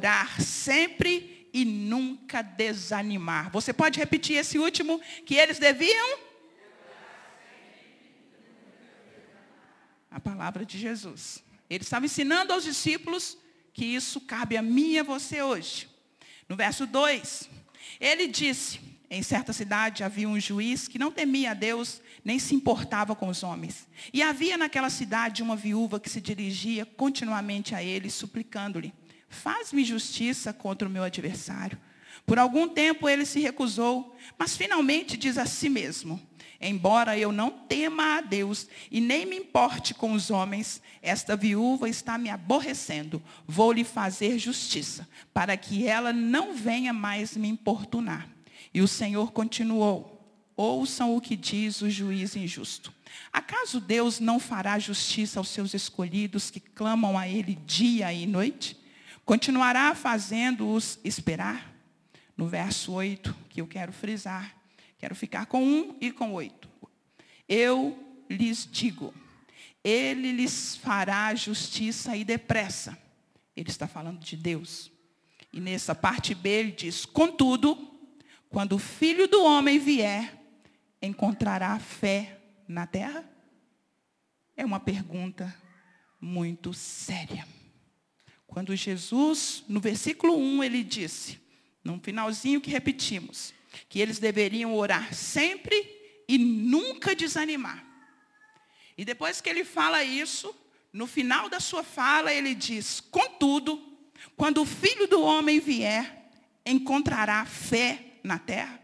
orar 0.00 0.40
sempre 0.40 1.46
e 1.52 1.62
nunca 1.62 2.40
desanimar. 2.40 3.50
Você 3.50 3.70
pode 3.70 3.98
repetir 3.98 4.36
esse 4.36 4.58
último 4.58 4.98
que 5.26 5.34
eles 5.34 5.58
deviam? 5.58 6.18
A 10.10 10.18
palavra 10.18 10.64
de 10.64 10.78
Jesus. 10.78 11.44
Ele 11.68 11.84
estava 11.84 12.06
ensinando 12.06 12.52
aos 12.52 12.64
discípulos 12.64 13.36
que 13.74 13.84
isso 13.84 14.22
cabe 14.22 14.56
a 14.56 14.62
mim 14.62 14.92
e 14.92 14.98
a 14.98 15.02
você 15.02 15.42
hoje. 15.42 15.88
No 16.48 16.56
verso 16.56 16.86
2, 16.86 17.50
ele 18.00 18.26
disse: 18.26 18.80
Em 19.10 19.22
certa 19.22 19.52
cidade 19.52 20.02
havia 20.02 20.28
um 20.28 20.40
juiz 20.40 20.88
que 20.88 20.98
não 20.98 21.12
temia 21.12 21.50
a 21.50 21.54
Deus, 21.54 22.00
nem 22.24 22.38
se 22.38 22.54
importava 22.54 23.14
com 23.14 23.28
os 23.28 23.42
homens. 23.42 23.86
E 24.12 24.22
havia 24.22 24.56
naquela 24.56 24.88
cidade 24.88 25.42
uma 25.42 25.56
viúva 25.56 26.00
que 26.00 26.08
se 26.08 26.22
dirigia 26.22 26.86
continuamente 26.86 27.74
a 27.74 27.82
ele, 27.82 28.10
suplicando-lhe: 28.10 28.92
Faz-me 29.30 29.84
justiça 29.84 30.52
contra 30.52 30.86
o 30.86 30.90
meu 30.90 31.04
adversário. 31.04 31.78
Por 32.26 32.38
algum 32.38 32.68
tempo 32.68 33.08
ele 33.08 33.24
se 33.24 33.40
recusou, 33.40 34.16
mas 34.36 34.56
finalmente 34.56 35.16
diz 35.16 35.38
a 35.38 35.46
si 35.46 35.68
mesmo: 35.68 36.20
Embora 36.60 37.16
eu 37.16 37.32
não 37.32 37.50
tema 37.50 38.18
a 38.18 38.20
Deus 38.20 38.66
e 38.90 39.00
nem 39.00 39.24
me 39.24 39.36
importe 39.36 39.94
com 39.94 40.12
os 40.12 40.30
homens, 40.30 40.82
esta 41.00 41.36
viúva 41.36 41.88
está 41.88 42.18
me 42.18 42.28
aborrecendo. 42.28 43.22
Vou 43.46 43.72
lhe 43.72 43.84
fazer 43.84 44.38
justiça, 44.38 45.08
para 45.32 45.56
que 45.56 45.86
ela 45.86 46.12
não 46.12 46.54
venha 46.54 46.92
mais 46.92 47.36
me 47.36 47.48
importunar. 47.48 48.28
E 48.74 48.82
o 48.82 48.88
Senhor 48.88 49.32
continuou: 49.32 50.20
Ouçam 50.56 51.16
o 51.16 51.20
que 51.20 51.36
diz 51.36 51.80
o 51.80 51.88
juiz 51.88 52.36
injusto. 52.36 52.92
Acaso 53.32 53.80
Deus 53.80 54.18
não 54.18 54.40
fará 54.40 54.78
justiça 54.78 55.38
aos 55.38 55.48
seus 55.48 55.72
escolhidos 55.72 56.50
que 56.50 56.60
clamam 56.60 57.16
a 57.16 57.28
Ele 57.28 57.54
dia 57.54 58.12
e 58.12 58.26
noite? 58.26 58.79
Continuará 59.30 59.94
fazendo-os 59.94 60.98
esperar? 61.04 61.72
No 62.36 62.48
verso 62.48 62.90
8, 62.90 63.32
que 63.48 63.60
eu 63.60 63.66
quero 63.68 63.92
frisar, 63.92 64.56
quero 64.98 65.14
ficar 65.14 65.46
com 65.46 65.62
um 65.62 65.96
e 66.00 66.10
com 66.10 66.32
oito. 66.32 66.68
Eu 67.48 67.96
lhes 68.28 68.68
digo, 68.68 69.14
Ele 69.84 70.32
lhes 70.32 70.74
fará 70.74 71.32
justiça 71.32 72.16
e 72.16 72.24
depressa. 72.24 72.98
Ele 73.54 73.70
está 73.70 73.86
falando 73.86 74.18
de 74.18 74.36
Deus. 74.36 74.90
E 75.52 75.60
nessa 75.60 75.94
parte 75.94 76.34
B 76.34 76.48
ele 76.48 76.72
diz, 76.72 77.06
contudo, 77.06 77.88
quando 78.48 78.72
o 78.72 78.80
Filho 78.80 79.28
do 79.28 79.44
Homem 79.44 79.78
vier, 79.78 80.42
encontrará 81.00 81.78
fé 81.78 82.36
na 82.66 82.84
terra? 82.84 83.24
É 84.56 84.64
uma 84.64 84.80
pergunta 84.80 85.54
muito 86.20 86.74
séria. 86.74 87.46
Quando 88.50 88.74
Jesus, 88.74 89.62
no 89.68 89.78
versículo 89.78 90.36
1, 90.36 90.64
ele 90.64 90.82
disse, 90.82 91.40
num 91.84 92.00
finalzinho 92.00 92.60
que 92.60 92.68
repetimos, 92.68 93.54
que 93.88 94.00
eles 94.00 94.18
deveriam 94.18 94.74
orar 94.74 95.14
sempre 95.14 95.88
e 96.28 96.36
nunca 96.36 97.14
desanimar. 97.14 97.86
E 98.98 99.04
depois 99.04 99.40
que 99.40 99.48
ele 99.48 99.64
fala 99.64 100.02
isso, 100.02 100.52
no 100.92 101.06
final 101.06 101.48
da 101.48 101.60
sua 101.60 101.84
fala, 101.84 102.34
ele 102.34 102.52
diz: 102.52 103.00
Contudo, 103.00 103.80
quando 104.36 104.60
o 104.62 104.66
filho 104.66 105.06
do 105.06 105.22
homem 105.22 105.60
vier, 105.60 106.28
encontrará 106.66 107.46
fé 107.46 108.04
na 108.24 108.36
terra? 108.36 108.80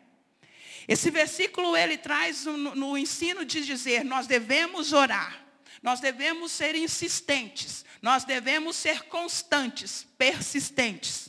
Esse 0.87 1.11
versículo 1.11 1.77
ele 1.77 1.98
traz 1.98 2.44
no, 2.44 2.56
no 2.77 2.97
ensino 2.97 3.44
de 3.44 3.67
dizer: 3.67 4.05
nós 4.05 4.28
devemos 4.28 4.92
orar, 4.92 5.44
nós 5.83 5.98
devemos 5.98 6.53
ser 6.53 6.77
insistentes, 6.77 7.84
nós 8.06 8.22
devemos 8.22 8.76
ser 8.76 9.02
constantes, 9.06 10.06
persistentes. 10.16 11.28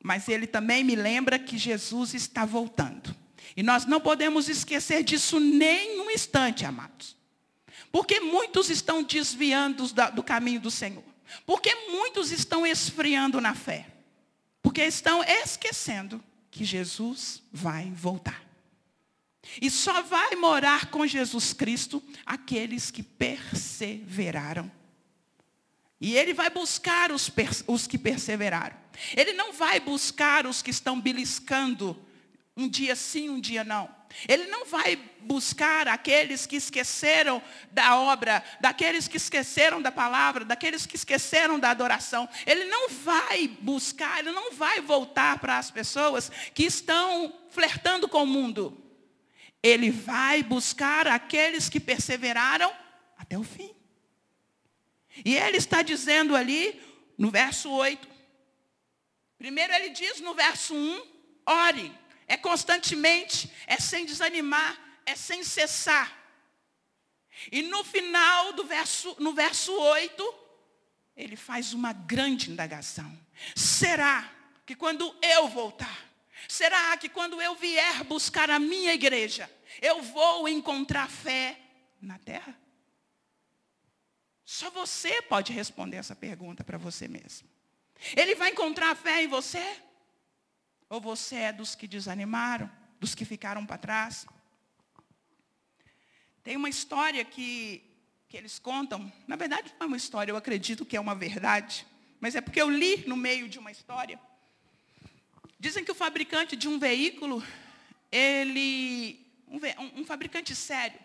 Mas 0.00 0.28
ele 0.28 0.46
também 0.46 0.84
me 0.84 0.94
lembra 0.94 1.40
que 1.40 1.58
Jesus 1.58 2.14
está 2.14 2.44
voltando. 2.44 3.12
E 3.56 3.64
nós 3.64 3.84
não 3.84 4.00
podemos 4.00 4.48
esquecer 4.48 5.02
disso 5.02 5.40
nem 5.40 6.00
um 6.00 6.08
instante, 6.08 6.64
amados. 6.64 7.16
Porque 7.90 8.20
muitos 8.20 8.70
estão 8.70 9.02
desviando 9.02 9.88
do 10.14 10.22
caminho 10.22 10.60
do 10.60 10.70
Senhor. 10.70 11.02
Porque 11.44 11.74
muitos 11.90 12.30
estão 12.30 12.64
esfriando 12.64 13.40
na 13.40 13.52
fé. 13.52 13.88
Porque 14.62 14.84
estão 14.84 15.20
esquecendo 15.24 16.22
que 16.48 16.64
Jesus 16.64 17.42
vai 17.50 17.90
voltar. 17.90 18.40
E 19.60 19.68
só 19.68 20.00
vai 20.00 20.36
morar 20.36 20.92
com 20.92 21.04
Jesus 21.08 21.52
Cristo 21.52 22.00
aqueles 22.24 22.88
que 22.88 23.02
perseveraram. 23.02 24.70
E 26.02 26.16
ele 26.16 26.34
vai 26.34 26.50
buscar 26.50 27.12
os, 27.12 27.30
os, 27.64 27.86
que 27.86 27.96
perseveraram. 27.96 28.76
Ele 29.16 29.34
não 29.34 29.52
vai 29.52 29.78
buscar 29.78 30.46
os 30.46 30.60
que 30.60 30.72
estão 30.72 31.00
beliscando 31.00 31.96
um 32.56 32.68
dia 32.68 32.96
sim, 32.96 33.30
um 33.30 33.40
dia 33.40 33.62
não. 33.62 33.88
Ele 34.28 34.48
não 34.48 34.66
vai 34.66 34.96
buscar 35.20 35.86
aqueles 35.86 36.44
que 36.44 36.56
esqueceram 36.56 37.40
da 37.70 37.96
obra, 37.96 38.42
daqueles 38.60 39.06
que 39.06 39.16
esqueceram 39.16 39.80
da 39.80 39.92
palavra, 39.92 40.44
daqueles 40.44 40.86
que 40.86 40.96
esqueceram 40.96 41.56
da 41.56 41.70
adoração. 41.70 42.28
Ele 42.44 42.64
não 42.64 42.88
vai 42.88 43.46
buscar, 43.46 44.18
ele 44.18 44.32
não 44.32 44.52
vai 44.54 44.80
voltar 44.80 45.38
para 45.38 45.56
as 45.56 45.70
pessoas 45.70 46.32
que 46.52 46.64
estão 46.64 47.32
flertando 47.48 48.08
com 48.08 48.24
o 48.24 48.26
mundo. 48.26 48.76
Ele 49.62 49.88
vai 49.88 50.42
buscar 50.42 51.06
aqueles 51.06 51.68
que 51.68 51.78
perseveraram 51.78 52.72
até 53.16 53.38
o 53.38 53.44
fim. 53.44 53.72
E 55.24 55.36
ele 55.36 55.56
está 55.56 55.82
dizendo 55.82 56.34
ali, 56.34 56.80
no 57.18 57.30
verso 57.30 57.70
8. 57.70 58.08
Primeiro 59.38 59.72
ele 59.72 59.90
diz 59.90 60.20
no 60.20 60.34
verso 60.34 60.74
1, 60.74 61.06
ore. 61.46 61.92
É 62.26 62.36
constantemente, 62.36 63.52
é 63.66 63.78
sem 63.78 64.06
desanimar, 64.06 64.78
é 65.04 65.14
sem 65.14 65.42
cessar. 65.42 66.18
E 67.50 67.62
no 67.62 67.82
final 67.84 68.52
do 68.52 68.64
verso, 68.64 69.16
no 69.18 69.32
verso 69.32 69.72
8, 69.72 70.34
ele 71.16 71.36
faz 71.36 71.72
uma 71.72 71.92
grande 71.92 72.50
indagação. 72.50 73.18
Será 73.54 74.30
que 74.64 74.74
quando 74.74 75.14
eu 75.22 75.48
voltar, 75.48 76.12
Será 76.48 76.96
que 76.96 77.08
quando 77.08 77.40
eu 77.40 77.54
vier 77.54 78.04
buscar 78.04 78.50
a 78.50 78.58
minha 78.58 78.92
igreja, 78.92 79.50
eu 79.80 80.02
vou 80.02 80.48
encontrar 80.48 81.08
fé 81.08 81.58
na 82.00 82.18
terra? 82.18 82.56
Só 84.58 84.68
você 84.70 85.22
pode 85.22 85.50
responder 85.50 85.96
essa 85.96 86.14
pergunta 86.14 86.62
para 86.62 86.76
você 86.76 87.08
mesmo. 87.08 87.48
Ele 88.14 88.34
vai 88.34 88.50
encontrar 88.50 88.94
fé 88.94 89.22
em 89.22 89.26
você? 89.26 89.64
Ou 90.90 91.00
você 91.00 91.36
é 91.36 91.52
dos 91.52 91.74
que 91.74 91.88
desanimaram, 91.88 92.70
dos 93.00 93.14
que 93.14 93.24
ficaram 93.24 93.64
para 93.64 93.78
trás? 93.78 94.26
Tem 96.44 96.54
uma 96.56 96.68
história 96.68 97.24
que, 97.24 97.82
que 98.28 98.36
eles 98.36 98.58
contam, 98.58 99.10
na 99.26 99.36
verdade 99.36 99.72
não 99.78 99.86
é 99.86 99.88
uma 99.88 99.96
história, 99.96 100.32
eu 100.32 100.36
acredito 100.36 100.84
que 100.84 100.98
é 100.98 101.00
uma 101.00 101.14
verdade, 101.14 101.86
mas 102.20 102.34
é 102.34 102.42
porque 102.42 102.60
eu 102.60 102.68
li 102.68 103.06
no 103.06 103.16
meio 103.16 103.48
de 103.48 103.58
uma 103.58 103.70
história 103.70 104.20
Dizem 105.58 105.84
que 105.84 105.92
o 105.92 105.94
fabricante 105.94 106.56
de 106.56 106.68
um 106.68 106.76
veículo, 106.76 107.40
ele, 108.10 109.24
um, 109.46 110.00
um 110.00 110.04
fabricante 110.04 110.56
sério, 110.56 110.98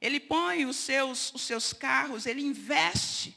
ele 0.00 0.20
põe 0.20 0.66
os 0.66 0.76
seus, 0.76 1.32
os 1.34 1.42
seus 1.42 1.72
carros, 1.72 2.26
ele 2.26 2.42
investe 2.42 3.36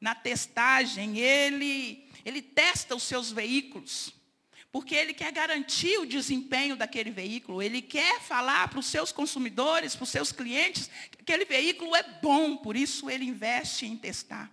na 0.00 0.14
testagem, 0.14 1.18
ele, 1.18 2.08
ele 2.24 2.40
testa 2.40 2.94
os 2.96 3.02
seus 3.02 3.30
veículos, 3.30 4.14
porque 4.72 4.94
ele 4.94 5.12
quer 5.12 5.30
garantir 5.32 5.98
o 5.98 6.06
desempenho 6.06 6.76
daquele 6.76 7.10
veículo, 7.10 7.62
ele 7.62 7.82
quer 7.82 8.20
falar 8.20 8.68
para 8.68 8.78
os 8.78 8.86
seus 8.86 9.12
consumidores, 9.12 9.94
para 9.94 10.04
os 10.04 10.10
seus 10.10 10.32
clientes, 10.32 10.88
que 11.10 11.20
aquele 11.20 11.44
veículo 11.44 11.94
é 11.94 12.02
bom, 12.02 12.56
por 12.56 12.76
isso 12.76 13.10
ele 13.10 13.24
investe 13.24 13.84
em 13.84 13.96
testar. 13.96 14.50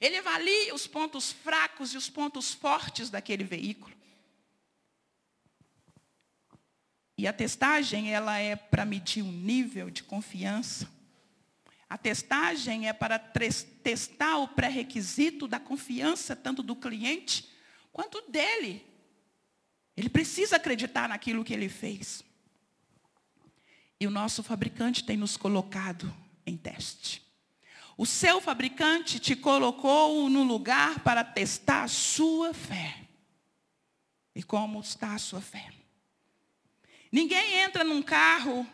Ele 0.00 0.16
avalia 0.16 0.74
os 0.74 0.86
pontos 0.86 1.30
fracos 1.32 1.94
e 1.94 1.96
os 1.96 2.10
pontos 2.10 2.52
fortes 2.52 3.08
daquele 3.08 3.44
veículo. 3.44 3.95
E 7.18 7.26
a 7.26 7.32
testagem, 7.32 8.12
ela 8.12 8.38
é 8.38 8.54
para 8.56 8.84
medir 8.84 9.22
o 9.22 9.32
nível 9.32 9.90
de 9.90 10.02
confiança. 10.02 10.88
A 11.88 11.96
testagem 11.96 12.88
é 12.88 12.92
para 12.92 13.18
testar 13.18 14.38
o 14.38 14.48
pré-requisito 14.48 15.46
da 15.46 15.58
confiança, 15.58 16.34
tanto 16.34 16.62
do 16.62 16.76
cliente 16.76 17.48
quanto 17.92 18.20
dele. 18.30 18.84
Ele 19.96 20.08
precisa 20.08 20.56
acreditar 20.56 21.08
naquilo 21.08 21.44
que 21.44 21.54
ele 21.54 21.68
fez. 21.68 22.22
E 23.98 24.06
o 24.06 24.10
nosso 24.10 24.42
fabricante 24.42 25.04
tem 25.04 25.16
nos 25.16 25.36
colocado 25.36 26.14
em 26.44 26.56
teste. 26.56 27.22
O 27.96 28.04
seu 28.04 28.42
fabricante 28.42 29.18
te 29.18 29.34
colocou 29.34 30.28
no 30.28 30.42
lugar 30.42 31.00
para 31.00 31.24
testar 31.24 31.84
a 31.84 31.88
sua 31.88 32.52
fé. 32.52 33.06
E 34.34 34.42
como 34.42 34.80
está 34.80 35.14
a 35.14 35.18
sua 35.18 35.40
fé? 35.40 35.75
Ninguém 37.10 37.60
entra 37.60 37.84
num 37.84 38.02
carro 38.02 38.66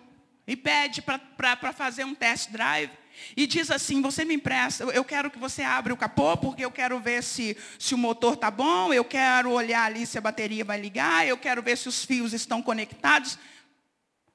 e 0.47 0.57
pede 0.57 1.03
para 1.03 1.73
fazer 1.73 2.05
um 2.05 2.15
test 2.15 2.51
drive 2.51 2.91
e 3.37 3.47
diz 3.47 3.71
assim: 3.71 4.01
Você 4.03 4.25
me 4.25 4.35
empresta, 4.35 4.85
eu 4.85 5.05
quero 5.05 5.31
que 5.31 5.39
você 5.39 5.63
abra 5.63 5.93
o 5.93 5.97
capô, 5.97 6.37
porque 6.37 6.65
eu 6.65 6.71
quero 6.71 6.99
ver 7.01 7.23
se, 7.23 7.57
se 7.79 7.95
o 7.95 7.99
motor 7.99 8.35
está 8.35 8.51
bom, 8.51 8.93
eu 8.93 9.05
quero 9.05 9.51
olhar 9.51 9.85
ali 9.85 10.07
se 10.07 10.19
a 10.19 10.21
bateria 10.21 10.65
vai 10.65 10.81
ligar, 10.81 11.27
eu 11.27 11.37
quero 11.37 11.63
ver 11.63 11.77
se 11.77 11.89
os 11.89 12.05
fios 12.05 12.33
estão 12.33 12.63
conectados. 12.63 13.39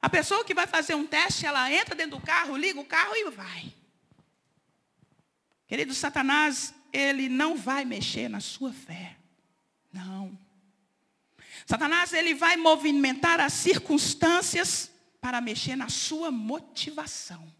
A 0.02 0.10
pessoa 0.10 0.46
que 0.46 0.54
vai 0.54 0.68
fazer 0.68 0.96
um 0.96 1.06
teste, 1.06 1.46
ela 1.46 1.72
entra 1.72 1.96
dentro 1.96 2.20
do 2.20 2.26
carro, 2.26 2.56
liga 2.56 2.80
o 2.80 2.86
carro 2.86 3.16
e 3.16 3.30
vai. 3.32 3.74
Querido 5.68 5.94
Satanás, 5.94 6.74
ele 6.94 7.28
não 7.28 7.58
vai 7.58 7.84
mexer 7.84 8.30
na 8.30 8.40
sua 8.40 8.72
fé. 8.72 9.18
Não. 9.92 10.38
Satanás, 11.68 12.14
ele 12.14 12.34
vai 12.34 12.56
movimentar 12.56 13.42
as 13.42 13.52
circunstâncias 13.52 14.90
para 15.19 15.42
mexer 15.42 15.75
na 15.75 15.90
sua 15.90 16.31
motivação. 16.31 17.54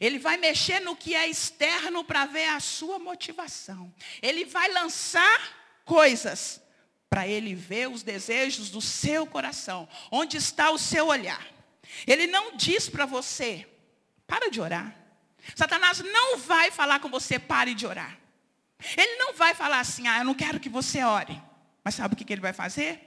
Ele 0.00 0.20
vai 0.20 0.36
mexer 0.36 0.78
no 0.78 0.94
que 0.94 1.12
é 1.12 1.28
externo 1.28 2.04
para 2.04 2.26
ver 2.26 2.46
a 2.46 2.60
sua 2.60 3.00
motivação. 3.00 3.92
Ele 4.22 4.44
vai 4.44 4.72
lançar 4.72 5.80
coisas 5.84 6.62
para 7.10 7.26
ele 7.26 7.56
ver 7.56 7.88
os 7.88 8.04
desejos 8.04 8.70
do 8.70 8.80
seu 8.80 9.26
coração. 9.26 9.88
Onde 10.08 10.36
está 10.36 10.70
o 10.70 10.78
seu 10.78 11.08
olhar? 11.08 11.44
Ele 12.06 12.28
não 12.28 12.56
diz 12.56 12.88
para 12.88 13.04
você, 13.04 13.66
para 14.28 14.48
de 14.48 14.60
orar. 14.60 14.94
Satanás 15.56 15.98
não 15.98 16.38
vai 16.38 16.70
falar 16.70 17.00
com 17.00 17.08
você, 17.08 17.36
pare 17.36 17.74
de 17.74 17.84
orar. 17.84 18.16
Ele 18.96 19.16
não 19.16 19.34
vai 19.34 19.54
falar 19.54 19.80
assim, 19.80 20.06
ah, 20.06 20.18
eu 20.18 20.24
não 20.24 20.34
quero 20.34 20.60
que 20.60 20.68
você 20.68 21.02
ore. 21.02 21.42
Mas 21.86 21.94
sabe 21.94 22.14
o 22.14 22.16
que 22.16 22.32
ele 22.32 22.40
vai 22.40 22.52
fazer? 22.52 23.00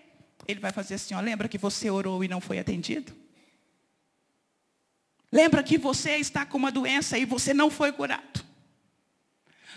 Ele 0.48 0.62
vai 0.62 0.72
fazer 0.72 0.94
assim, 0.94 1.14
ó, 1.14 1.20
lembra 1.20 1.50
que 1.50 1.58
você 1.58 1.90
orou 1.90 2.24
e 2.24 2.30
não 2.30 2.40
foi 2.40 2.60
atendido? 2.60 3.14
Lembra 5.30 5.62
que 5.62 5.78
você 5.78 6.16
está 6.16 6.46
com 6.46 6.58
uma 6.58 6.72
doença 6.72 7.18
e 7.18 7.26
você 7.26 7.54
não 7.54 7.70
foi 7.70 7.92
curado? 7.92 8.42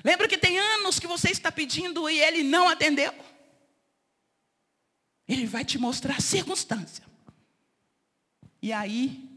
Lembra 0.05 0.29
que 0.29 0.39
tem 0.39 0.57
anos 0.57 1.01
que 1.01 1.09
você 1.09 1.31
está 1.33 1.51
pedindo 1.51 2.09
e 2.09 2.21
ele 2.21 2.45
não 2.45 2.69
atendeu? 2.69 3.13
Ele 5.27 5.47
vai 5.47 5.65
te 5.65 5.79
mostrar 5.79 6.19
a 6.19 6.21
circunstância. 6.21 7.05
E 8.63 8.73
aí, 8.73 9.29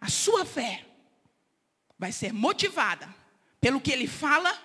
a 0.00 0.08
sua 0.08 0.46
fé 0.46 0.86
vai 1.98 2.12
ser 2.12 2.32
motivada 2.32 3.12
pelo 3.60 3.80
que 3.80 3.90
ele 3.90 4.06
fala 4.06 4.56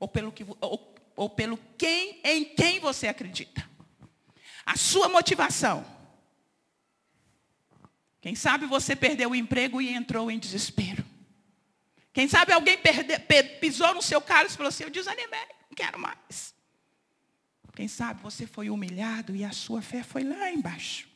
ou 0.00 0.08
pelo, 0.08 0.32
que, 0.32 0.46
ou, 0.62 0.95
ou 1.16 1.28
pelo 1.28 1.58
quem, 1.76 2.20
em 2.22 2.44
quem 2.44 2.78
você 2.78 3.08
acredita. 3.08 3.68
A 4.64 4.76
sua 4.76 5.08
motivação 5.08 5.96
quem 8.26 8.34
sabe 8.34 8.66
você 8.66 8.96
perdeu 8.96 9.30
o 9.30 9.36
emprego 9.36 9.80
e 9.80 9.88
entrou 9.88 10.28
em 10.32 10.36
desespero. 10.36 11.06
Quem 12.12 12.26
sabe 12.26 12.52
alguém 12.52 12.76
perde, 12.76 13.20
pisou 13.60 13.94
no 13.94 14.02
seu 14.02 14.20
carro 14.20 14.48
e 14.48 14.50
falou 14.50 14.68
assim, 14.68 14.82
eu 14.82 14.90
desanimei, 14.90 15.46
não 15.70 15.76
quero 15.76 15.96
mais. 15.96 16.52
Quem 17.76 17.86
sabe 17.86 18.20
você 18.20 18.44
foi 18.44 18.68
humilhado 18.68 19.36
e 19.36 19.44
a 19.44 19.52
sua 19.52 19.80
fé 19.80 20.02
foi 20.02 20.24
lá 20.24 20.50
embaixo. 20.50 21.06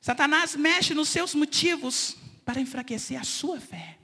Satanás 0.00 0.56
mexe 0.56 0.94
nos 0.94 1.10
seus 1.10 1.34
motivos 1.34 2.16
para 2.42 2.58
enfraquecer 2.58 3.20
a 3.20 3.24
sua 3.24 3.60
fé. 3.60 3.98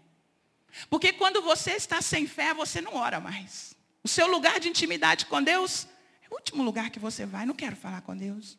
Porque 0.90 1.14
quando 1.14 1.40
você 1.40 1.70
está 1.70 2.02
sem 2.02 2.26
fé, 2.26 2.52
você 2.52 2.82
não 2.82 2.94
ora 2.94 3.18
mais. 3.18 3.74
O 4.02 4.08
seu 4.08 4.26
lugar 4.26 4.58
de 4.58 4.68
intimidade 4.68 5.26
com 5.26 5.42
Deus 5.42 5.86
é 6.22 6.28
o 6.30 6.34
último 6.34 6.62
lugar 6.62 6.90
que 6.90 6.98
você 6.98 7.26
vai. 7.26 7.44
Não 7.44 7.54
quero 7.54 7.76
falar 7.76 8.02
com 8.02 8.16
Deus. 8.16 8.58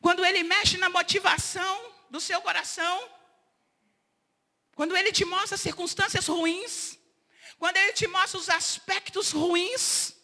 Quando 0.00 0.24
ele 0.24 0.42
mexe 0.42 0.76
na 0.78 0.88
motivação 0.88 1.92
do 2.10 2.20
seu 2.20 2.40
coração, 2.40 3.08
quando 4.74 4.96
ele 4.96 5.12
te 5.12 5.24
mostra 5.24 5.56
circunstâncias 5.56 6.26
ruins, 6.26 6.98
quando 7.58 7.76
ele 7.76 7.92
te 7.92 8.06
mostra 8.06 8.38
os 8.38 8.48
aspectos 8.48 9.30
ruins, 9.30 10.14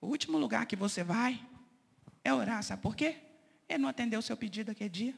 o 0.00 0.08
último 0.08 0.38
lugar 0.38 0.66
que 0.66 0.74
você 0.74 1.04
vai 1.04 1.40
é 2.24 2.34
orar, 2.34 2.62
sabe 2.62 2.82
por 2.82 2.96
quê? 2.96 3.16
Ele 3.68 3.78
não 3.78 3.88
atendeu 3.88 4.18
o 4.18 4.22
seu 4.22 4.36
pedido 4.36 4.72
aquele 4.72 4.90
dia. 4.90 5.14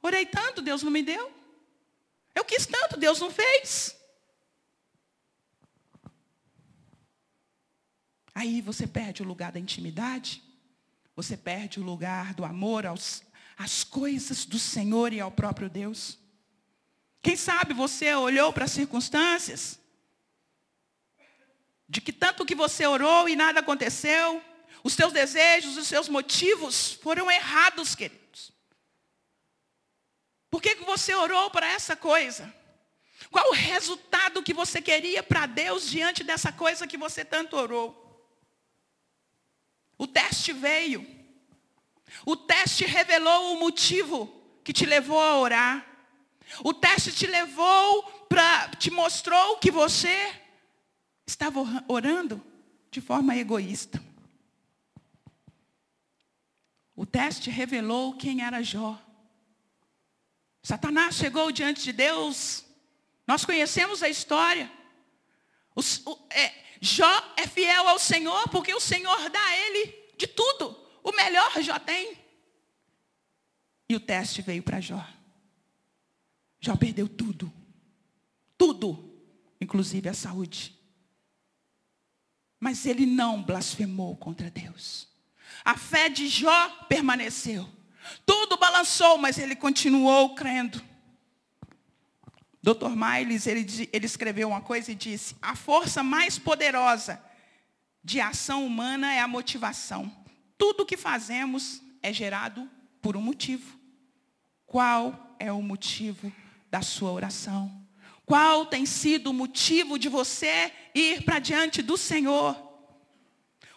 Orei 0.00 0.24
tanto, 0.24 0.62
Deus 0.62 0.82
não 0.82 0.90
me 0.90 1.02
deu. 1.02 1.32
Eu 2.34 2.44
quis 2.44 2.66
tanto, 2.66 2.96
Deus 2.96 3.18
não 3.18 3.30
fez. 3.30 3.97
Aí 8.38 8.60
você 8.60 8.86
perde 8.86 9.20
o 9.20 9.26
lugar 9.26 9.50
da 9.50 9.58
intimidade. 9.58 10.40
Você 11.16 11.36
perde 11.36 11.80
o 11.80 11.82
lugar 11.82 12.34
do 12.34 12.44
amor 12.44 12.86
aos, 12.86 13.24
às 13.56 13.82
coisas 13.82 14.44
do 14.44 14.60
Senhor 14.60 15.12
e 15.12 15.18
ao 15.18 15.32
próprio 15.32 15.68
Deus. 15.68 16.16
Quem 17.20 17.34
sabe 17.34 17.74
você 17.74 18.14
olhou 18.14 18.52
para 18.52 18.66
as 18.66 18.70
circunstâncias, 18.70 19.80
de 21.88 22.00
que 22.00 22.12
tanto 22.12 22.46
que 22.46 22.54
você 22.54 22.86
orou 22.86 23.28
e 23.28 23.34
nada 23.34 23.58
aconteceu, 23.58 24.40
os 24.84 24.92
seus 24.92 25.12
desejos, 25.12 25.76
os 25.76 25.88
seus 25.88 26.08
motivos 26.08 26.92
foram 26.92 27.28
errados, 27.28 27.96
queridos. 27.96 28.52
Por 30.48 30.62
que, 30.62 30.76
que 30.76 30.84
você 30.84 31.12
orou 31.12 31.50
para 31.50 31.66
essa 31.66 31.96
coisa? 31.96 32.54
Qual 33.32 33.48
o 33.50 33.54
resultado 33.54 34.44
que 34.44 34.54
você 34.54 34.80
queria 34.80 35.24
para 35.24 35.44
Deus 35.44 35.90
diante 35.90 36.22
dessa 36.22 36.52
coisa 36.52 36.86
que 36.86 36.96
você 36.96 37.24
tanto 37.24 37.56
orou? 37.56 38.06
O 39.98 40.06
teste 40.06 40.52
veio. 40.52 41.04
O 42.24 42.36
teste 42.36 42.86
revelou 42.86 43.54
o 43.54 43.60
motivo 43.60 44.32
que 44.62 44.72
te 44.72 44.86
levou 44.86 45.20
a 45.20 45.38
orar. 45.38 45.86
O 46.64 46.72
teste 46.72 47.12
te 47.12 47.26
levou 47.26 48.02
para, 48.28 48.68
te 48.76 48.90
mostrou 48.90 49.58
que 49.58 49.70
você 49.70 50.40
estava 51.26 51.60
orando 51.88 52.42
de 52.90 53.00
forma 53.00 53.36
egoísta. 53.36 54.02
O 56.94 57.04
teste 57.04 57.50
revelou 57.50 58.16
quem 58.16 58.42
era 58.42 58.62
Jó. 58.62 59.00
Satanás 60.62 61.14
chegou 61.14 61.52
diante 61.52 61.82
de 61.82 61.92
Deus. 61.92 62.64
Nós 63.26 63.44
conhecemos 63.44 64.02
a 64.02 64.08
história. 64.08 64.70
Os, 65.74 66.02
o, 66.04 66.18
é, 66.30 66.52
Jó 66.80 67.34
é 67.36 67.46
fiel 67.46 67.88
ao 67.88 67.98
Senhor 67.98 68.48
porque 68.48 68.74
o 68.74 68.80
Senhor 68.80 69.30
dá 69.30 69.40
a 69.40 69.56
ele 69.56 70.12
de 70.16 70.26
tudo. 70.26 70.76
O 71.02 71.12
melhor 71.12 71.50
Jó 71.62 71.78
tem. 71.78 72.16
E 73.88 73.96
o 73.96 74.00
teste 74.00 74.42
veio 74.42 74.62
para 74.62 74.80
Jó. 74.80 75.04
Jó 76.60 76.76
perdeu 76.76 77.08
tudo. 77.08 77.52
Tudo, 78.56 79.22
inclusive 79.60 80.08
a 80.08 80.14
saúde. 80.14 80.76
Mas 82.60 82.84
ele 82.86 83.06
não 83.06 83.42
blasfemou 83.42 84.16
contra 84.16 84.50
Deus. 84.50 85.08
A 85.64 85.76
fé 85.76 86.08
de 86.08 86.28
Jó 86.28 86.68
permaneceu. 86.88 87.68
Tudo 88.26 88.56
balançou, 88.56 89.18
mas 89.18 89.38
ele 89.38 89.54
continuou 89.54 90.34
crendo. 90.34 90.82
Dr. 92.74 92.90
Miles, 92.90 93.46
ele, 93.46 93.88
ele 93.90 94.04
escreveu 94.04 94.48
uma 94.48 94.60
coisa 94.60 94.92
e 94.92 94.94
disse, 94.94 95.34
a 95.40 95.56
força 95.56 96.02
mais 96.02 96.38
poderosa 96.38 97.22
de 98.04 98.20
ação 98.20 98.66
humana 98.66 99.12
é 99.12 99.20
a 99.20 99.28
motivação. 99.28 100.12
Tudo 100.58 100.84
que 100.84 100.96
fazemos 100.96 101.80
é 102.02 102.12
gerado 102.12 102.68
por 103.00 103.16
um 103.16 103.22
motivo. 103.22 103.78
Qual 104.66 105.34
é 105.38 105.50
o 105.50 105.62
motivo 105.62 106.30
da 106.70 106.82
sua 106.82 107.10
oração? 107.10 107.86
Qual 108.26 108.66
tem 108.66 108.84
sido 108.84 109.30
o 109.30 109.34
motivo 109.34 109.98
de 109.98 110.10
você 110.10 110.70
ir 110.94 111.24
para 111.24 111.38
diante 111.38 111.80
do 111.80 111.96
Senhor? 111.96 112.54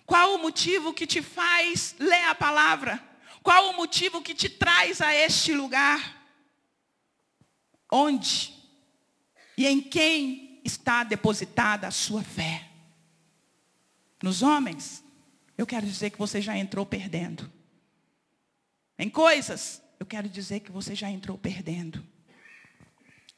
Qual 0.05 0.35
o 0.35 0.39
motivo 0.39 0.93
que 0.93 1.07
te 1.07 1.21
faz 1.21 1.95
ler 1.97 2.25
a 2.25 2.35
palavra? 2.35 3.01
Qual 3.41 3.69
o 3.69 3.77
motivo 3.77 4.21
que 4.21 4.33
te 4.33 4.49
traz 4.49 4.99
a 4.99 5.15
este 5.15 5.53
lugar? 5.53 6.17
Onde 7.89 8.60
e 9.57 9.65
em 9.65 9.81
quem 9.81 10.61
está 10.63 11.03
depositada 11.03 11.87
a 11.87 11.91
sua 11.91 12.23
fé? 12.23 12.69
Nos 14.21 14.41
homens? 14.41 15.03
Eu 15.57 15.65
quero 15.65 15.85
dizer 15.85 16.09
que 16.11 16.17
você 16.17 16.41
já 16.41 16.57
entrou 16.57 16.85
perdendo. 16.85 17.51
Em 18.97 19.09
coisas? 19.09 19.81
Eu 19.99 20.05
quero 20.05 20.29
dizer 20.29 20.61
que 20.61 20.71
você 20.71 20.95
já 20.95 21.09
entrou 21.09 21.37
perdendo. 21.37 22.03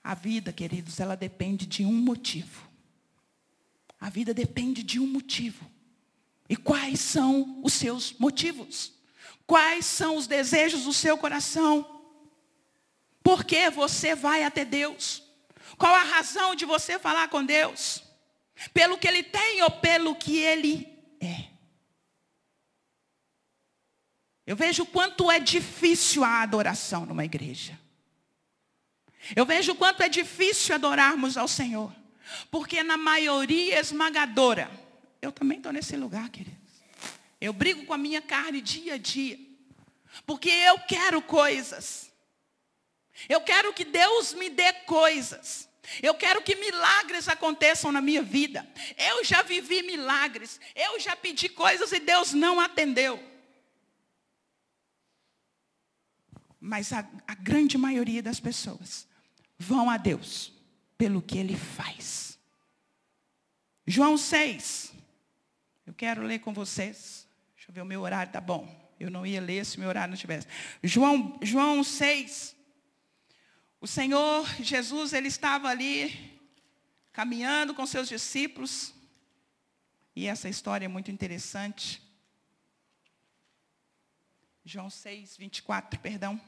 A 0.03 0.13
vida, 0.13 0.51
queridos, 0.51 0.99
ela 0.99 1.15
depende 1.15 1.65
de 1.65 1.85
um 1.85 1.93
motivo. 1.93 2.67
A 3.99 4.09
vida 4.09 4.33
depende 4.33 4.83
de 4.83 4.99
um 4.99 5.07
motivo. 5.07 5.69
E 6.49 6.57
quais 6.57 6.99
são 6.99 7.61
os 7.63 7.73
seus 7.73 8.13
motivos? 8.19 8.93
Quais 9.47 9.85
são 9.85 10.17
os 10.17 10.27
desejos 10.27 10.83
do 10.83 10.93
seu 10.93 11.17
coração? 11.17 12.01
Por 13.23 13.45
que 13.45 13.69
você 13.69 14.13
vai 14.15 14.43
até 14.43 14.65
Deus? 14.65 15.22
Qual 15.77 15.93
a 15.93 16.03
razão 16.03 16.55
de 16.55 16.65
você 16.65 16.99
falar 16.99 17.27
com 17.29 17.43
Deus? 17.45 18.03
Pelo 18.73 18.97
que 18.97 19.07
Ele 19.07 19.23
tem 19.23 19.61
ou 19.61 19.71
pelo 19.71 20.15
que 20.15 20.37
Ele 20.37 20.87
é? 21.19 21.53
Eu 24.45 24.55
vejo 24.55 24.85
quanto 24.85 25.31
é 25.31 25.39
difícil 25.39 26.23
a 26.23 26.41
adoração 26.41 27.05
numa 27.05 27.23
igreja. 27.23 27.79
Eu 29.35 29.45
vejo 29.45 29.73
quanto 29.75 30.03
é 30.03 30.09
difícil 30.09 30.75
adorarmos 30.75 31.37
ao 31.37 31.47
Senhor. 31.47 31.93
Porque 32.51 32.83
na 32.83 32.97
maioria 32.97 33.79
esmagadora, 33.79 34.69
eu 35.21 35.31
também 35.31 35.57
estou 35.57 35.71
nesse 35.71 35.95
lugar, 35.95 36.29
queridos. 36.29 36.61
Eu 37.39 37.53
brigo 37.53 37.85
com 37.85 37.93
a 37.93 37.97
minha 37.97 38.21
carne 38.21 38.61
dia 38.61 38.95
a 38.95 38.97
dia. 38.97 39.39
Porque 40.25 40.49
eu 40.49 40.79
quero 40.79 41.21
coisas. 41.21 42.11
Eu 43.27 43.41
quero 43.41 43.73
que 43.73 43.85
Deus 43.85 44.33
me 44.33 44.49
dê 44.49 44.73
coisas. 44.85 45.69
Eu 46.01 46.13
quero 46.15 46.41
que 46.41 46.55
milagres 46.55 47.27
aconteçam 47.27 47.91
na 47.91 48.01
minha 48.01 48.21
vida. 48.21 48.67
Eu 48.97 49.23
já 49.23 49.41
vivi 49.41 49.83
milagres. 49.83 50.59
Eu 50.75 50.99
já 50.99 51.15
pedi 51.15 51.49
coisas 51.49 51.91
e 51.91 51.99
Deus 51.99 52.33
não 52.33 52.59
atendeu. 52.59 53.21
Mas 56.59 56.93
a, 56.93 57.07
a 57.27 57.35
grande 57.35 57.77
maioria 57.77 58.23
das 58.23 58.39
pessoas 58.39 59.05
vão 59.57 59.89
a 59.89 59.97
Deus 59.97 60.53
pelo 60.97 61.21
que 61.21 61.37
Ele 61.37 61.57
faz. 61.57 62.39
João 63.85 64.17
6. 64.17 64.93
Eu 65.85 65.93
quero 65.93 66.23
ler 66.23 66.39
com 66.39 66.53
vocês. 66.53 67.27
Deixa 67.55 67.69
eu 67.69 67.73
ver, 67.75 67.81
o 67.81 67.85
meu 67.85 68.01
horário 68.01 68.29
está 68.29 68.39
bom. 68.39 68.81
Eu 68.97 69.09
não 69.09 69.25
ia 69.25 69.41
ler 69.41 69.65
se 69.65 69.77
meu 69.79 69.89
horário 69.89 70.11
não 70.11 70.17
tivesse. 70.17 70.47
João, 70.81 71.37
João 71.41 71.83
6. 71.83 72.52
O 73.83 73.87
Senhor 73.87 74.47
Jesus, 74.63 75.11
ele 75.11 75.27
estava 75.27 75.67
ali 75.67 76.39
caminhando 77.11 77.75
com 77.75 77.85
seus 77.85 78.07
discípulos. 78.07 78.93
E 80.15 80.25
essa 80.25 80.47
história 80.47 80.85
é 80.85 80.87
muito 80.87 81.11
interessante. 81.11 82.01
João 84.63 84.89
6, 84.89 85.35
24, 85.35 85.99
perdão. 85.99 86.39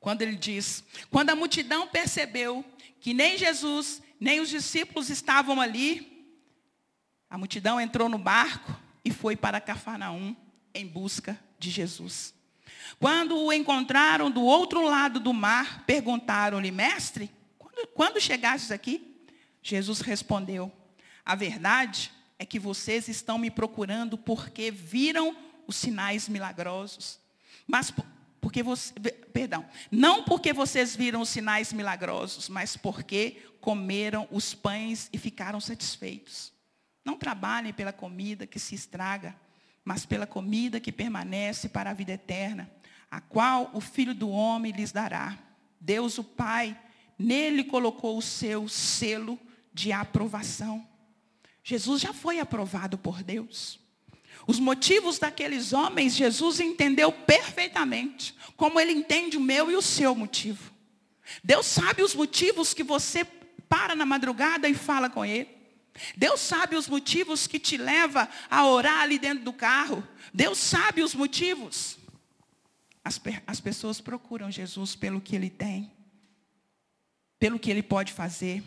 Quando 0.00 0.22
ele 0.22 0.34
diz: 0.34 0.82
Quando 1.12 1.30
a 1.30 1.36
multidão 1.36 1.86
percebeu 1.86 2.64
que 3.00 3.14
nem 3.14 3.38
Jesus, 3.38 4.02
nem 4.18 4.40
os 4.40 4.48
discípulos 4.48 5.10
estavam 5.10 5.60
ali, 5.60 6.28
a 7.30 7.38
multidão 7.38 7.80
entrou 7.80 8.08
no 8.08 8.18
barco 8.18 8.76
e 9.04 9.12
foi 9.12 9.36
para 9.36 9.60
Cafarnaum 9.60 10.34
em 10.74 10.84
busca 10.84 11.38
de 11.56 11.70
Jesus. 11.70 12.36
Quando 12.98 13.36
o 13.36 13.52
encontraram 13.52 14.30
do 14.30 14.42
outro 14.42 14.82
lado 14.82 15.20
do 15.20 15.32
mar, 15.32 15.84
perguntaram-lhe, 15.86 16.70
mestre, 16.70 17.30
quando, 17.58 17.86
quando 17.88 18.20
chegastes 18.20 18.70
aqui? 18.70 19.22
Jesus 19.62 20.00
respondeu, 20.00 20.72
a 21.24 21.34
verdade 21.34 22.10
é 22.38 22.46
que 22.46 22.58
vocês 22.58 23.08
estão 23.08 23.36
me 23.36 23.50
procurando 23.50 24.16
porque 24.16 24.70
viram 24.70 25.36
os 25.66 25.76
sinais 25.76 26.28
milagrosos. 26.28 27.18
Mas 27.66 27.92
porque 28.40 28.62
você, 28.62 28.92
perdão, 29.32 29.66
não 29.90 30.22
porque 30.22 30.52
vocês 30.52 30.96
viram 30.96 31.20
os 31.20 31.28
sinais 31.28 31.72
milagrosos, 31.72 32.48
mas 32.48 32.76
porque 32.76 33.42
comeram 33.60 34.26
os 34.30 34.54
pães 34.54 35.10
e 35.12 35.18
ficaram 35.18 35.60
satisfeitos. 35.60 36.52
Não 37.04 37.18
trabalhem 37.18 37.72
pela 37.72 37.92
comida 37.92 38.46
que 38.46 38.58
se 38.58 38.74
estraga, 38.74 39.36
mas 39.84 40.06
pela 40.06 40.26
comida 40.26 40.80
que 40.80 40.92
permanece 40.92 41.68
para 41.68 41.90
a 41.90 41.94
vida 41.94 42.12
eterna, 42.12 42.70
a 43.10 43.20
qual 43.20 43.70
o 43.72 43.80
Filho 43.80 44.14
do 44.14 44.28
Homem 44.28 44.72
lhes 44.72 44.92
dará. 44.92 45.38
Deus 45.80 46.18
o 46.18 46.24
Pai, 46.24 46.78
nele 47.18 47.64
colocou 47.64 48.18
o 48.18 48.22
seu 48.22 48.68
selo 48.68 49.38
de 49.72 49.92
aprovação. 49.92 50.86
Jesus 51.62 52.00
já 52.00 52.12
foi 52.12 52.38
aprovado 52.38 52.96
por 52.96 53.22
Deus. 53.22 53.78
Os 54.46 54.58
motivos 54.58 55.18
daqueles 55.18 55.72
homens, 55.72 56.16
Jesus 56.16 56.60
entendeu 56.60 57.12
perfeitamente, 57.12 58.34
como 58.56 58.80
ele 58.80 58.92
entende 58.92 59.36
o 59.36 59.40
meu 59.40 59.70
e 59.70 59.76
o 59.76 59.82
seu 59.82 60.14
motivo. 60.14 60.72
Deus 61.44 61.66
sabe 61.66 62.02
os 62.02 62.14
motivos 62.14 62.72
que 62.72 62.82
você 62.82 63.26
para 63.68 63.94
na 63.94 64.06
madrugada 64.06 64.68
e 64.68 64.74
fala 64.74 65.10
com 65.10 65.24
ele. 65.24 65.48
Deus 66.16 66.40
sabe 66.40 66.76
os 66.76 66.88
motivos 66.88 67.46
que 67.46 67.58
te 67.58 67.76
leva 67.76 68.28
a 68.50 68.66
orar 68.66 69.02
ali 69.02 69.18
dentro 69.18 69.44
do 69.44 69.52
carro. 69.52 70.06
Deus 70.32 70.56
sabe 70.56 71.02
os 71.02 71.14
motivos. 71.14 71.97
As, 73.08 73.18
as 73.46 73.58
pessoas 73.58 74.02
procuram 74.02 74.50
Jesus 74.50 74.94
pelo 74.94 75.18
que 75.18 75.34
ele 75.34 75.48
tem, 75.48 75.90
pelo 77.38 77.58
que 77.58 77.70
ele 77.70 77.82
pode 77.82 78.12
fazer. 78.12 78.62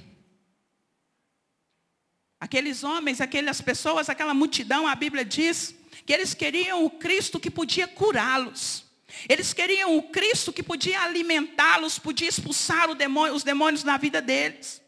Aqueles 2.39 2.83
homens, 2.83 3.21
aquelas 3.21 3.61
pessoas, 3.61 4.09
aquela 4.09 4.33
multidão, 4.33 4.87
a 4.87 4.95
Bíblia 4.95 5.23
diz 5.23 5.75
que 6.07 6.11
eles 6.11 6.33
queriam 6.33 6.83
o 6.83 6.89
Cristo 6.89 7.39
que 7.39 7.51
podia 7.51 7.87
curá-los. 7.87 8.83
Eles 9.29 9.53
queriam 9.53 9.95
o 9.95 10.09
Cristo 10.09 10.51
que 10.51 10.63
podia 10.63 11.01
alimentá-los, 11.01 11.99
podia 11.99 12.27
expulsar 12.27 12.95
demônio, 12.95 13.35
os 13.35 13.43
demônios 13.43 13.83
da 13.83 13.95
vida 13.95 14.23
deles. 14.23 14.81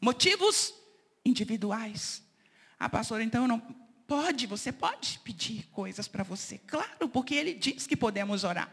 Motivos 0.00 0.72
individuais. 1.22 2.22
Ah, 2.78 2.88
pastor, 2.88 3.20
então 3.20 3.46
não, 3.46 3.60
Pode, 4.10 4.44
você 4.44 4.72
pode 4.72 5.20
pedir 5.20 5.68
coisas 5.70 6.08
para 6.08 6.24
você. 6.24 6.58
Claro, 6.66 7.08
porque 7.08 7.32
ele 7.32 7.54
diz 7.54 7.86
que 7.86 7.96
podemos 7.96 8.42
orar. 8.42 8.68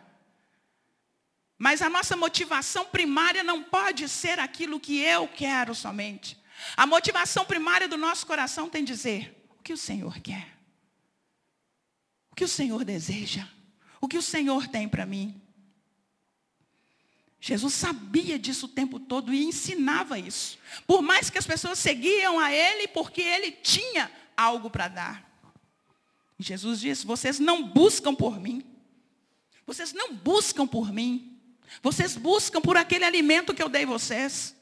Mas 1.60 1.80
a 1.80 1.92
nossa 1.92 2.18
motivação 2.18 2.86
primária 2.86 3.44
não 3.44 3.62
pode 3.62 4.10
ser 4.10 4.40
aquilo 4.40 4.80
que 4.80 5.00
eu 5.00 5.28
quero 5.28 5.76
somente. 5.76 6.36
A 6.76 6.88
motivação 6.88 7.46
primária 7.46 7.88
do 7.88 7.98
nosso 7.98 8.26
coração 8.26 8.68
tem 8.68 8.84
dizer 8.84 9.48
o 9.60 9.62
que 9.62 9.72
o 9.72 9.78
Senhor 9.78 10.20
quer. 10.22 10.58
O 12.32 12.36
que 12.36 12.44
o 12.44 12.48
Senhor 12.48 12.84
deseja. 12.84 13.48
O 14.02 14.08
que 14.08 14.18
o 14.18 14.24
Senhor 14.24 14.68
tem 14.68 14.90
para 14.90 15.06
mim. 15.06 15.40
Jesus 17.40 17.76
sabia 17.76 18.40
disso 18.40 18.66
o 18.66 18.70
tempo 18.70 19.00
todo 19.00 19.32
e 19.32 19.44
ensinava 19.44 20.18
isso. 20.18 20.58
Por 20.88 21.04
mais 21.04 21.30
que 21.30 21.38
as 21.38 21.46
pessoas 21.46 21.78
seguiam 21.78 22.40
a 22.40 22.52
ele, 22.52 22.88
porque 22.88 23.22
ele 23.22 23.52
tinha 23.52 24.12
algo 24.36 24.72
para 24.72 24.88
dar. 24.88 25.27
Jesus 26.40 26.80
disse: 26.80 27.06
Vocês 27.06 27.40
não 27.40 27.64
buscam 27.64 28.14
por 28.14 28.40
mim. 28.40 28.64
Vocês 29.66 29.92
não 29.94 30.14
buscam 30.14 30.68
por 30.68 30.92
mim. 30.94 31.40
Vocês 31.82 32.16
buscam 32.16 32.62
por 32.62 32.78
aquele 32.78 33.04
alimento 33.04 33.54
que 33.54 33.62
eu 33.62 33.70
dei 33.70 33.86
vocês. 33.86 34.56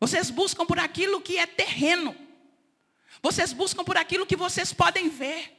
Vocês 0.00 0.30
buscam 0.30 0.64
por 0.64 0.78
aquilo 0.78 1.20
que 1.20 1.38
é 1.38 1.46
terreno. 1.46 2.16
Vocês 3.20 3.52
buscam 3.52 3.84
por 3.84 3.96
aquilo 3.96 4.26
que 4.26 4.36
vocês 4.36 4.72
podem 4.72 5.08
ver. 5.08 5.54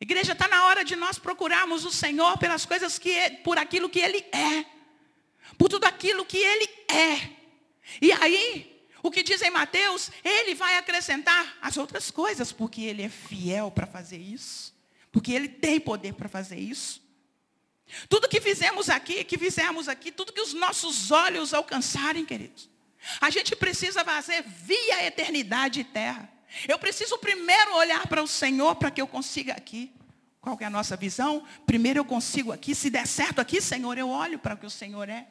Igreja, 0.00 0.32
está 0.32 0.46
na 0.48 0.66
hora 0.66 0.84
de 0.84 0.94
nós 0.94 1.18
procurarmos 1.18 1.84
o 1.84 1.90
Senhor 1.90 2.36
pelas 2.38 2.66
coisas 2.66 2.98
que, 2.98 3.10
é, 3.10 3.30
por 3.30 3.56
aquilo 3.56 3.88
que 3.88 4.00
Ele 4.00 4.18
é. 4.32 4.66
Por 5.56 5.68
tudo 5.68 5.84
aquilo 5.84 6.26
que 6.26 6.36
Ele 6.36 6.68
é. 6.88 7.30
E 8.02 8.12
aí, 8.12 8.75
o 9.08 9.10
que 9.10 9.22
diz 9.22 9.42
em 9.42 9.50
Mateus, 9.50 10.10
ele 10.24 10.54
vai 10.54 10.76
acrescentar 10.76 11.56
as 11.60 11.76
outras 11.76 12.10
coisas, 12.10 12.52
porque 12.52 12.82
ele 12.82 13.02
é 13.02 13.08
fiel 13.08 13.70
para 13.70 13.86
fazer 13.86 14.18
isso. 14.18 14.74
Porque 15.12 15.32
ele 15.32 15.48
tem 15.48 15.80
poder 15.80 16.14
para 16.14 16.28
fazer 16.28 16.58
isso. 16.58 17.02
Tudo 18.08 18.28
que 18.28 18.40
fizemos 18.40 18.88
aqui, 18.88 19.24
que 19.24 19.38
fizemos 19.38 19.88
aqui, 19.88 20.10
tudo 20.10 20.32
que 20.32 20.40
os 20.40 20.52
nossos 20.52 21.10
olhos 21.10 21.54
alcançarem, 21.54 22.24
queridos. 22.24 22.68
A 23.20 23.30
gente 23.30 23.54
precisa 23.54 24.04
fazer 24.04 24.42
via 24.42 25.06
eternidade 25.06 25.80
e 25.80 25.84
terra. 25.84 26.28
Eu 26.66 26.78
preciso 26.78 27.18
primeiro 27.18 27.74
olhar 27.76 28.06
para 28.08 28.22
o 28.22 28.26
Senhor 28.26 28.74
para 28.76 28.90
que 28.90 29.00
eu 29.00 29.06
consiga 29.06 29.52
aqui. 29.52 29.92
Qual 30.40 30.56
é 30.60 30.64
a 30.64 30.70
nossa 30.70 30.96
visão? 30.96 31.44
Primeiro 31.64 32.00
eu 32.00 32.04
consigo 32.04 32.52
aqui. 32.52 32.74
Se 32.74 32.90
der 32.90 33.06
certo 33.06 33.40
aqui, 33.40 33.60
Senhor, 33.60 33.96
eu 33.98 34.08
olho 34.08 34.38
para 34.38 34.54
o 34.54 34.58
que 34.58 34.66
o 34.66 34.70
Senhor 34.70 35.08
é. 35.08 35.26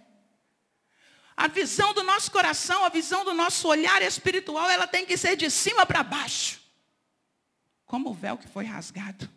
A 1.37 1.47
visão 1.47 1.93
do 1.93 2.03
nosso 2.03 2.31
coração, 2.31 2.85
a 2.85 2.89
visão 2.89 3.25
do 3.25 3.33
nosso 3.33 3.67
olhar 3.67 4.01
espiritual, 4.01 4.69
ela 4.69 4.87
tem 4.87 5.05
que 5.05 5.17
ser 5.17 5.35
de 5.35 5.49
cima 5.51 5.85
para 5.85 6.01
baixo. 6.01 6.61
Como 7.85 8.09
o 8.09 8.13
véu 8.13 8.37
que 8.37 8.47
foi 8.47 8.65
rasgado, 8.65 9.29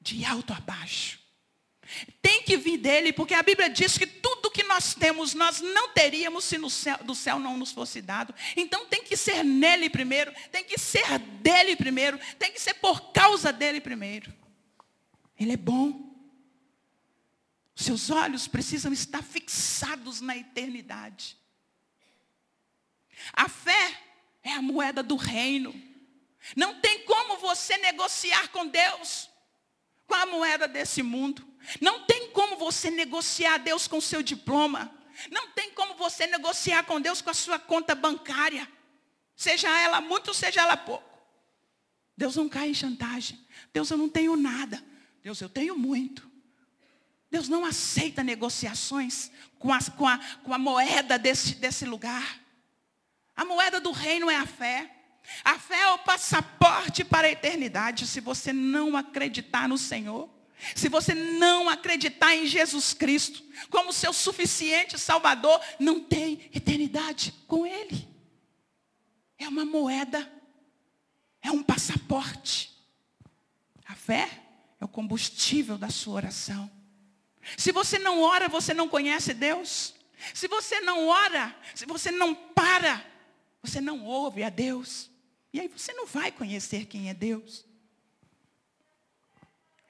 de 0.00 0.24
alto 0.24 0.52
a 0.52 0.60
baixo. 0.60 1.18
Tem 2.20 2.42
que 2.42 2.56
vir 2.56 2.78
dele, 2.78 3.12
porque 3.12 3.34
a 3.34 3.42
Bíblia 3.42 3.68
diz 3.68 3.96
que 3.96 4.06
tudo 4.06 4.50
que 4.50 4.62
nós 4.62 4.94
temos, 4.94 5.32
nós 5.34 5.60
não 5.60 5.90
teríamos 5.90 6.44
se 6.44 6.58
no 6.58 6.68
céu, 6.68 6.98
do 7.02 7.14
céu 7.14 7.38
não 7.38 7.56
nos 7.56 7.72
fosse 7.72 8.02
dado. 8.02 8.34
Então 8.56 8.86
tem 8.86 9.02
que 9.02 9.16
ser 9.16 9.42
nele 9.42 9.88
primeiro, 9.88 10.32
tem 10.50 10.64
que 10.64 10.78
ser 10.78 11.18
dele 11.18 11.76
primeiro, 11.76 12.18
tem 12.38 12.52
que 12.52 12.60
ser 12.60 12.74
por 12.74 13.12
causa 13.12 13.52
dele 13.52 13.80
primeiro. 13.80 14.32
Ele 15.38 15.52
é 15.52 15.56
bom. 15.56 16.08
Seus 17.78 18.10
olhos 18.10 18.48
precisam 18.48 18.92
estar 18.92 19.22
fixados 19.22 20.20
na 20.20 20.36
eternidade. 20.36 21.38
A 23.32 23.48
fé 23.48 24.00
é 24.42 24.52
a 24.52 24.60
moeda 24.60 25.00
do 25.00 25.14
reino. 25.14 25.72
Não 26.56 26.80
tem 26.80 27.04
como 27.04 27.36
você 27.36 27.76
negociar 27.76 28.48
com 28.48 28.66
Deus 28.66 29.30
com 30.08 30.14
a 30.14 30.26
moeda 30.26 30.66
desse 30.66 31.04
mundo. 31.04 31.46
Não 31.80 32.04
tem 32.04 32.32
como 32.32 32.56
você 32.56 32.90
negociar 32.90 33.58
Deus 33.58 33.86
com 33.86 33.98
o 33.98 34.02
seu 34.02 34.24
diploma. 34.24 34.92
Não 35.30 35.52
tem 35.52 35.70
como 35.70 35.94
você 35.94 36.26
negociar 36.26 36.82
com 36.82 37.00
Deus 37.00 37.22
com 37.22 37.30
a 37.30 37.34
sua 37.34 37.60
conta 37.60 37.94
bancária. 37.94 38.68
Seja 39.36 39.68
ela 39.78 40.00
muito, 40.00 40.34
seja 40.34 40.62
ela 40.62 40.76
pouco. 40.76 41.16
Deus 42.16 42.34
não 42.34 42.48
cai 42.48 42.70
em 42.70 42.74
chantagem. 42.74 43.38
Deus, 43.72 43.88
eu 43.88 43.96
não 43.96 44.08
tenho 44.08 44.36
nada. 44.36 44.84
Deus, 45.22 45.40
eu 45.40 45.48
tenho 45.48 45.78
muito. 45.78 46.27
Deus 47.30 47.48
não 47.48 47.64
aceita 47.64 48.24
negociações 48.24 49.30
com 49.58 49.72
a, 49.72 49.78
com 49.82 50.06
a, 50.06 50.18
com 50.42 50.54
a 50.54 50.58
moeda 50.58 51.18
desse, 51.18 51.56
desse 51.56 51.84
lugar. 51.84 52.40
A 53.36 53.44
moeda 53.44 53.80
do 53.80 53.92
reino 53.92 54.30
é 54.30 54.36
a 54.36 54.46
fé. 54.46 54.90
A 55.44 55.58
fé 55.58 55.80
é 55.80 55.88
o 55.88 55.98
passaporte 55.98 57.04
para 57.04 57.26
a 57.26 57.30
eternidade. 57.30 58.06
Se 58.06 58.20
você 58.20 58.52
não 58.52 58.96
acreditar 58.96 59.68
no 59.68 59.76
Senhor, 59.76 60.28
se 60.74 60.88
você 60.88 61.14
não 61.14 61.68
acreditar 61.68 62.34
em 62.34 62.46
Jesus 62.46 62.94
Cristo 62.94 63.42
como 63.70 63.92
seu 63.92 64.12
suficiente 64.12 64.98
Salvador, 64.98 65.60
não 65.78 66.00
tem 66.00 66.50
eternidade 66.52 67.32
com 67.46 67.66
Ele. 67.66 68.08
É 69.38 69.46
uma 69.46 69.64
moeda, 69.64 70.30
é 71.42 71.50
um 71.50 71.62
passaporte. 71.62 72.76
A 73.86 73.94
fé 73.94 74.28
é 74.80 74.84
o 74.84 74.88
combustível 74.88 75.78
da 75.78 75.90
sua 75.90 76.14
oração. 76.14 76.77
Se 77.56 77.72
você 77.72 77.98
não 77.98 78.20
ora, 78.20 78.48
você 78.48 78.74
não 78.74 78.88
conhece 78.88 79.32
Deus. 79.32 79.94
Se 80.34 80.48
você 80.48 80.80
não 80.80 81.06
ora, 81.06 81.56
se 81.74 81.86
você 81.86 82.10
não 82.10 82.34
para, 82.34 83.04
você 83.62 83.80
não 83.80 84.04
ouve 84.04 84.42
a 84.42 84.50
Deus. 84.50 85.10
E 85.52 85.60
aí 85.60 85.68
você 85.68 85.92
não 85.92 86.06
vai 86.06 86.30
conhecer 86.30 86.86
quem 86.86 87.08
é 87.08 87.14
Deus. 87.14 87.64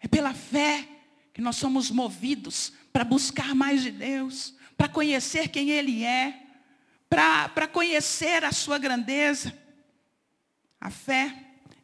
É 0.00 0.06
pela 0.06 0.32
fé 0.34 0.86
que 1.32 1.40
nós 1.40 1.56
somos 1.56 1.90
movidos 1.90 2.72
para 2.92 3.04
buscar 3.04 3.54
mais 3.54 3.82
de 3.82 3.90
Deus, 3.90 4.54
para 4.76 4.88
conhecer 4.88 5.48
quem 5.48 5.70
Ele 5.70 6.04
é, 6.04 6.42
para 7.08 7.66
conhecer 7.66 8.44
a 8.44 8.52
sua 8.52 8.78
grandeza. 8.78 9.56
A 10.80 10.90
fé, 10.90 11.34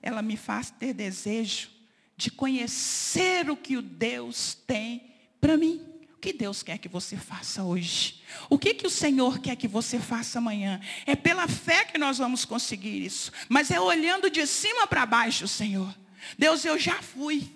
ela 0.01 0.23
me 0.23 0.37
faz 0.37 0.71
ter 0.71 0.93
desejo 0.93 1.71
de 2.17 2.31
conhecer 2.31 3.51
o 3.51 3.57
que 3.57 3.77
o 3.77 3.83
Deus 3.83 4.55
tem 4.55 5.14
para 5.45 5.59
mim. 5.59 5.79
O 6.15 6.17
que 6.17 6.33
Deus 6.33 6.63
quer 6.63 6.79
que 6.79 6.89
você 6.89 7.19
faça 7.19 7.63
hoje? 7.63 8.23
O 8.49 8.59
que, 8.59 8.73
que 8.73 8.87
o 8.87 8.91
Senhor 8.91 9.39
quer 9.41 9.55
que 9.57 9.69
você 9.69 9.99
faça 9.99 10.39
amanhã? 10.39 10.81
É 11.05 11.15
pela 11.15 11.47
fé 11.47 11.85
que 11.85 11.99
nós 11.99 12.17
vamos 12.17 12.47
conseguir 12.47 13.05
isso. 13.05 13.31
Mas 13.47 13.71
é 13.71 13.79
olhando 13.79 14.31
de 14.31 14.47
cima 14.47 14.87
para 14.87 15.05
baixo, 15.05 15.47
Senhor. 15.47 15.95
Deus, 16.39 16.65
eu 16.65 16.79
já 16.79 17.03
fui. 17.03 17.47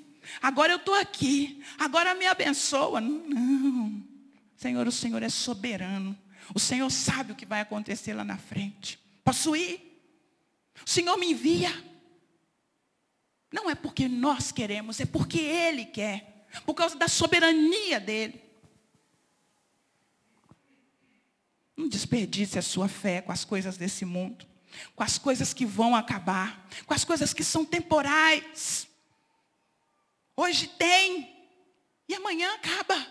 Agora 0.42 0.70
eu 0.70 0.76
estou 0.76 0.92
aqui. 0.92 1.62
Agora 1.78 2.14
me 2.14 2.26
abençoa. 2.26 3.00
Não. 3.00 4.04
Senhor, 4.54 4.86
o 4.86 4.92
Senhor 4.92 5.22
é 5.22 5.30
soberano. 5.30 6.14
O 6.54 6.60
Senhor 6.60 6.90
sabe 6.90 7.32
o 7.32 7.36
que 7.36 7.46
vai 7.46 7.62
acontecer 7.62 8.12
lá 8.12 8.22
na 8.22 8.36
frente. 8.36 8.98
Posso 9.24 9.56
ir? 9.56 9.98
O 10.86 10.90
Senhor 10.90 11.16
me 11.16 11.30
envia. 11.30 11.72
Não 13.50 13.70
é 13.70 13.74
porque 13.74 14.08
nós 14.08 14.52
queremos, 14.52 15.00
é 15.00 15.06
porque 15.06 15.38
Ele 15.38 15.86
quer 15.86 16.37
por 16.64 16.74
causa 16.74 16.96
da 16.96 17.08
soberania 17.08 17.98
dele. 18.00 18.42
Não 21.76 21.88
desperdice 21.88 22.58
a 22.58 22.62
sua 22.62 22.88
fé 22.88 23.20
com 23.20 23.30
as 23.30 23.44
coisas 23.44 23.76
desse 23.76 24.04
mundo, 24.04 24.46
com 24.96 25.02
as 25.02 25.16
coisas 25.16 25.54
que 25.54 25.64
vão 25.64 25.94
acabar, 25.94 26.68
com 26.86 26.94
as 26.94 27.04
coisas 27.04 27.32
que 27.32 27.44
são 27.44 27.64
temporais. 27.64 28.88
Hoje 30.36 30.66
tem 30.66 31.36
e 32.08 32.14
amanhã 32.14 32.52
acaba. 32.54 33.06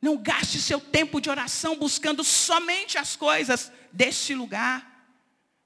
Não 0.00 0.16
gaste 0.16 0.60
seu 0.60 0.80
tempo 0.80 1.20
de 1.20 1.30
oração 1.30 1.76
buscando 1.76 2.24
somente 2.24 2.98
as 2.98 3.14
coisas 3.14 3.70
deste 3.92 4.34
lugar. 4.34 4.91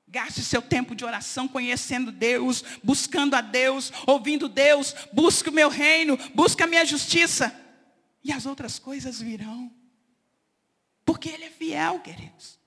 Gaste 0.08 0.42
seu 0.42 0.62
tempo 0.62 0.94
de 0.94 1.04
oração 1.04 1.48
conhecendo 1.48 2.12
Deus, 2.12 2.62
buscando 2.82 3.34
a 3.34 3.40
Deus, 3.40 3.92
ouvindo 4.06 4.48
Deus. 4.48 4.94
Busque 5.12 5.48
o 5.48 5.52
meu 5.52 5.68
reino, 5.68 6.16
busque 6.34 6.62
a 6.62 6.66
minha 6.66 6.84
justiça. 6.84 7.54
E 8.22 8.32
as 8.32 8.46
outras 8.46 8.78
coisas 8.78 9.20
virão. 9.20 9.70
Porque 11.04 11.28
Ele 11.28 11.44
é 11.44 11.50
fiel, 11.50 12.00
queridos. 12.00 12.58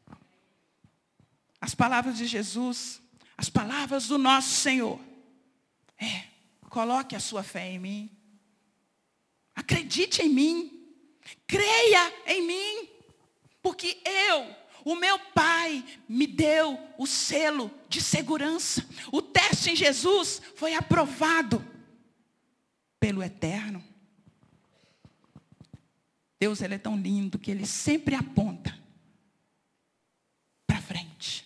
As 1.61 1.73
palavras 1.73 2.17
de 2.17 2.25
Jesus, 2.25 3.01
as 3.37 3.49
palavras 3.49 4.07
do 4.07 4.17
nosso 4.17 4.49
Senhor. 4.49 4.99
É, 5.97 6.23
coloque 6.69 7.15
a 7.15 7.19
sua 7.19 7.43
fé 7.43 7.69
em 7.69 7.79
mim. 7.79 8.09
Acredite 9.55 10.21
em 10.21 10.29
mim. 10.29 10.87
Creia 11.47 12.13
em 12.25 12.45
mim. 12.45 12.89
Porque 13.61 14.01
eu 14.05 14.58
o 14.85 14.95
meu 14.95 15.19
pai 15.19 15.83
me 16.07 16.25
deu 16.25 16.79
o 16.97 17.05
selo 17.05 17.71
de 17.87 18.01
segurança. 18.01 18.85
O 19.11 19.21
teste 19.21 19.71
em 19.71 19.75
Jesus 19.75 20.41
foi 20.55 20.73
aprovado 20.73 21.65
pelo 22.99 23.23
Eterno. 23.23 23.83
Deus 26.39 26.61
ele 26.61 26.75
é 26.75 26.77
tão 26.77 26.97
lindo 26.97 27.37
que 27.37 27.51
ele 27.51 27.65
sempre 27.65 28.15
aponta 28.15 28.77
para 30.65 30.81
frente. 30.81 31.45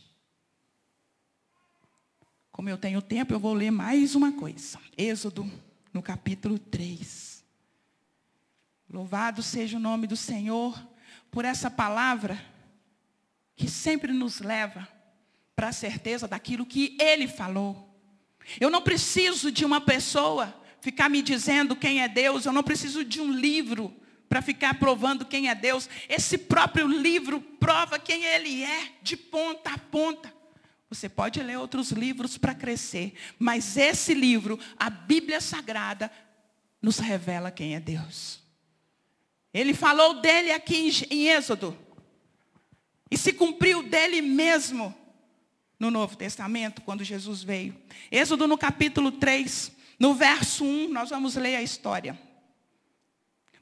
Como 2.51 2.69
eu 2.69 2.77
tenho 2.77 3.01
tempo, 3.01 3.33
eu 3.33 3.39
vou 3.39 3.53
ler 3.53 3.71
mais 3.71 4.13
uma 4.13 4.31
coisa. 4.31 4.79
Êxodo, 4.95 5.51
no 5.91 6.01
capítulo 6.01 6.59
3. 6.59 7.43
Louvado 8.87 9.41
seja 9.41 9.77
o 9.77 9.79
nome 9.79 10.05
do 10.05 10.15
Senhor 10.15 10.79
por 11.31 11.45
essa 11.45 11.71
palavra 11.71 12.52
que 13.55 13.69
sempre 13.69 14.11
nos 14.11 14.39
leva 14.39 14.87
para 15.55 15.69
a 15.69 15.73
certeza 15.73 16.27
daquilo 16.27 16.65
que 16.65 16.97
Ele 16.99 17.27
falou. 17.27 17.89
Eu 18.59 18.69
não 18.69 18.81
preciso 18.81 19.51
de 19.51 19.63
uma 19.63 19.79
pessoa 19.79 20.53
ficar 20.81 21.09
me 21.09 21.21
dizendo 21.21 21.75
quem 21.75 22.01
é 22.01 22.07
Deus, 22.07 22.45
eu 22.45 22.51
não 22.51 22.63
preciso 22.63 23.05
de 23.05 23.21
um 23.21 23.31
livro 23.31 23.95
para 24.27 24.41
ficar 24.41 24.79
provando 24.79 25.25
quem 25.25 25.47
é 25.47 25.55
Deus. 25.55 25.87
Esse 26.09 26.37
próprio 26.37 26.87
livro 26.87 27.39
prova 27.39 27.99
quem 27.99 28.23
Ele 28.25 28.63
é, 28.63 28.91
de 29.01 29.15
ponta 29.15 29.71
a 29.71 29.77
ponta. 29.77 30.33
Você 30.89 31.07
pode 31.07 31.41
ler 31.41 31.57
outros 31.57 31.91
livros 31.91 32.37
para 32.37 32.53
crescer, 32.53 33.13
mas 33.39 33.77
esse 33.77 34.13
livro, 34.13 34.59
a 34.77 34.89
Bíblia 34.89 35.39
Sagrada, 35.39 36.11
nos 36.81 36.99
revela 36.99 37.49
quem 37.49 37.75
é 37.75 37.79
Deus. 37.79 38.41
Ele 39.53 39.73
falou 39.73 40.19
dele 40.19 40.51
aqui 40.51 40.91
em 41.09 41.29
Êxodo. 41.29 41.77
E 43.13 43.17
se 43.17 43.31
cumpriu 43.31 43.83
dele 43.83 44.23
mesmo 44.23 44.91
no 45.77 45.91
Novo 45.91 46.17
Testamento, 46.17 46.81
quando 46.81 47.03
Jesus 47.03 47.43
veio. 47.43 47.79
Êxodo 48.11 48.47
no 48.47 48.57
capítulo 48.57 49.11
3, 49.11 49.71
no 49.99 50.15
verso 50.15 50.65
1, 50.65 50.89
nós 50.89 51.11
vamos 51.11 51.35
ler 51.35 51.57
a 51.57 51.61
história. 51.61 52.19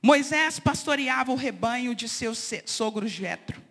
Moisés 0.02 0.58
pastoreava 0.58 1.34
o 1.34 1.36
rebanho 1.36 1.94
de 1.94 2.08
seu 2.08 2.34
sogro 2.34 3.06
Jetro, 3.10 3.62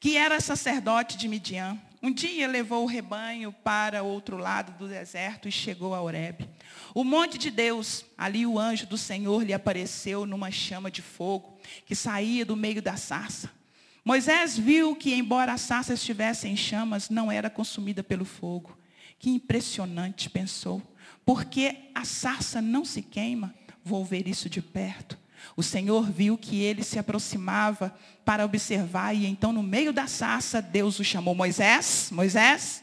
que 0.00 0.16
era 0.16 0.40
sacerdote 0.40 1.16
de 1.16 1.28
Midian. 1.28 1.78
Um 2.02 2.10
dia 2.10 2.48
levou 2.48 2.82
o 2.82 2.88
rebanho 2.88 3.52
para 3.52 4.02
outro 4.02 4.36
lado 4.36 4.76
do 4.78 4.88
deserto 4.88 5.46
e 5.46 5.52
chegou 5.52 5.94
a 5.94 6.02
Horebe. 6.02 6.50
O 6.92 7.04
monte 7.04 7.38
de 7.38 7.52
Deus, 7.52 8.04
ali 8.18 8.44
o 8.44 8.58
anjo 8.58 8.84
do 8.84 8.98
Senhor 8.98 9.44
lhe 9.44 9.54
apareceu 9.54 10.26
numa 10.26 10.50
chama 10.50 10.90
de 10.90 11.02
fogo 11.02 11.56
que 11.86 11.94
saía 11.94 12.44
do 12.44 12.56
meio 12.56 12.82
da 12.82 12.96
sarça. 12.96 13.59
Moisés 14.10 14.58
viu 14.58 14.96
que, 14.96 15.14
embora 15.14 15.52
a 15.52 15.56
sarça 15.56 15.94
estivesse 15.94 16.48
em 16.48 16.56
chamas, 16.56 17.08
não 17.10 17.30
era 17.30 17.48
consumida 17.48 18.02
pelo 18.02 18.24
fogo. 18.24 18.76
Que 19.20 19.30
impressionante, 19.30 20.28
pensou. 20.28 20.82
Porque 21.24 21.76
a 21.94 22.04
sarça 22.04 22.60
não 22.60 22.84
se 22.84 23.02
queima? 23.02 23.54
Vou 23.84 24.04
ver 24.04 24.26
isso 24.26 24.50
de 24.50 24.60
perto. 24.60 25.16
O 25.56 25.62
Senhor 25.62 26.10
viu 26.10 26.36
que 26.36 26.60
ele 26.60 26.82
se 26.82 26.98
aproximava 26.98 27.96
para 28.24 28.44
observar, 28.44 29.14
e 29.14 29.26
então, 29.26 29.52
no 29.52 29.62
meio 29.62 29.92
da 29.92 30.08
sarça, 30.08 30.60
Deus 30.60 30.98
o 30.98 31.04
chamou: 31.04 31.32
Moisés, 31.32 32.08
Moisés. 32.10 32.82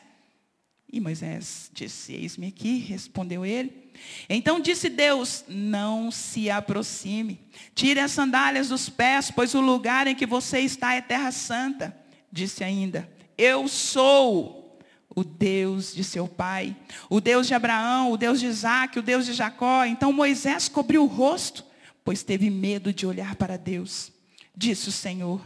E 0.89 1.01
Moisés 1.01 1.69
disse: 1.73 2.13
Eis-me 2.13 2.47
aqui, 2.47 2.77
respondeu 2.77 3.45
ele. 3.45 3.86
Então 4.29 4.59
disse 4.59 4.89
Deus: 4.89 5.43
Não 5.47 6.11
se 6.11 6.49
aproxime. 6.49 7.39
Tire 7.73 7.99
as 7.99 8.11
sandálias 8.11 8.69
dos 8.69 8.89
pés, 8.89 9.31
pois 9.31 9.53
o 9.53 9.61
lugar 9.61 10.07
em 10.07 10.15
que 10.15 10.25
você 10.25 10.59
está 10.59 10.93
é 10.93 11.01
terra 11.01 11.31
santa. 11.31 11.95
Disse 12.31 12.63
ainda: 12.63 13.09
Eu 13.37 13.67
sou 13.67 14.79
o 15.15 15.23
Deus 15.23 15.95
de 15.95 16.03
seu 16.03 16.27
pai, 16.27 16.75
o 17.09 17.19
Deus 17.19 17.47
de 17.47 17.53
Abraão, 17.53 18.11
o 18.11 18.17
Deus 18.17 18.39
de 18.39 18.45
Isaac, 18.45 18.99
o 18.99 19.03
Deus 19.03 19.25
de 19.25 19.33
Jacó. 19.33 19.85
Então 19.85 20.13
Moisés 20.13 20.67
cobriu 20.67 21.03
o 21.03 21.07
rosto, 21.07 21.65
pois 22.03 22.23
teve 22.23 22.49
medo 22.49 22.93
de 22.93 23.05
olhar 23.05 23.35
para 23.35 23.57
Deus. 23.57 24.11
Disse 24.55 24.89
o 24.89 24.91
Senhor: 24.91 25.41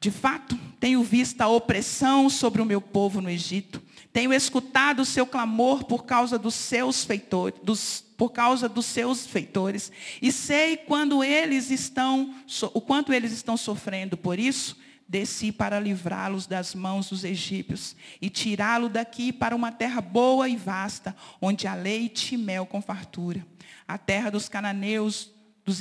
De 0.00 0.10
fato, 0.10 0.58
tenho 0.78 1.02
visto 1.02 1.40
a 1.40 1.48
opressão 1.48 2.28
sobre 2.28 2.60
o 2.60 2.66
meu 2.66 2.80
povo 2.80 3.20
no 3.20 3.30
Egito 3.30 3.82
tenho 4.12 4.32
escutado 4.32 5.00
o 5.00 5.06
seu 5.06 5.26
clamor 5.26 5.84
por 5.84 6.04
causa 6.04 6.38
dos 6.38 6.54
seus 6.54 7.04
feitores, 7.04 7.58
dos, 7.62 8.04
por 8.16 8.30
causa 8.30 8.68
dos 8.68 8.84
seus 8.86 9.26
feitores, 9.26 9.90
e 10.20 10.30
sei 10.30 10.76
quando 10.76 11.24
eles 11.24 11.70
estão, 11.70 12.34
o 12.74 12.80
quanto 12.80 13.12
eles 13.12 13.32
estão 13.32 13.56
sofrendo. 13.56 14.16
Por 14.16 14.38
isso, 14.38 14.76
desci 15.08 15.50
para 15.50 15.80
livrá-los 15.80 16.46
das 16.46 16.74
mãos 16.74 17.08
dos 17.08 17.24
egípcios 17.24 17.96
e 18.20 18.28
tirá-lo 18.28 18.88
daqui 18.88 19.32
para 19.32 19.56
uma 19.56 19.72
terra 19.72 20.00
boa 20.00 20.48
e 20.48 20.56
vasta, 20.56 21.16
onde 21.40 21.66
há 21.66 21.74
leite 21.74 22.34
e 22.34 22.38
mel 22.38 22.66
com 22.66 22.82
fartura. 22.82 23.46
A 23.88 23.96
terra 23.96 24.30
dos 24.30 24.48
cananeus, 24.48 25.30
dos, 25.64 25.78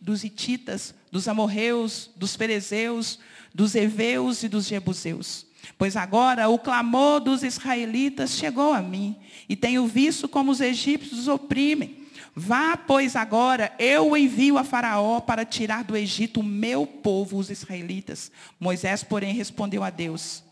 dos 0.00 0.24
Ititas, 0.24 0.94
dos 1.10 1.28
Amorreus, 1.28 2.10
dos 2.16 2.36
Perezeus, 2.36 3.18
dos 3.54 3.74
Eveus 3.74 4.42
e 4.42 4.48
dos 4.48 4.66
Jebuseus. 4.66 5.47
Pois 5.76 5.96
agora 5.96 6.48
o 6.48 6.58
clamor 6.58 7.20
dos 7.20 7.42
israelitas 7.42 8.30
chegou 8.30 8.72
a 8.72 8.80
mim, 8.80 9.16
e 9.48 9.54
tenho 9.56 9.86
visto 9.86 10.28
como 10.28 10.50
os 10.50 10.60
egípcios 10.60 11.20
os 11.20 11.28
oprimem. 11.28 12.08
Vá, 12.40 12.76
pois, 12.76 13.16
agora, 13.16 13.72
eu 13.80 14.16
envio 14.16 14.58
a 14.58 14.64
Faraó 14.64 15.18
para 15.20 15.44
tirar 15.44 15.82
do 15.82 15.96
Egito 15.96 16.38
o 16.38 16.44
meu 16.44 16.86
povo, 16.86 17.36
os 17.36 17.50
israelitas. 17.50 18.30
Moisés, 18.60 19.02
porém, 19.02 19.34
respondeu 19.34 19.82
a 19.82 19.90
Deus: 19.90 20.44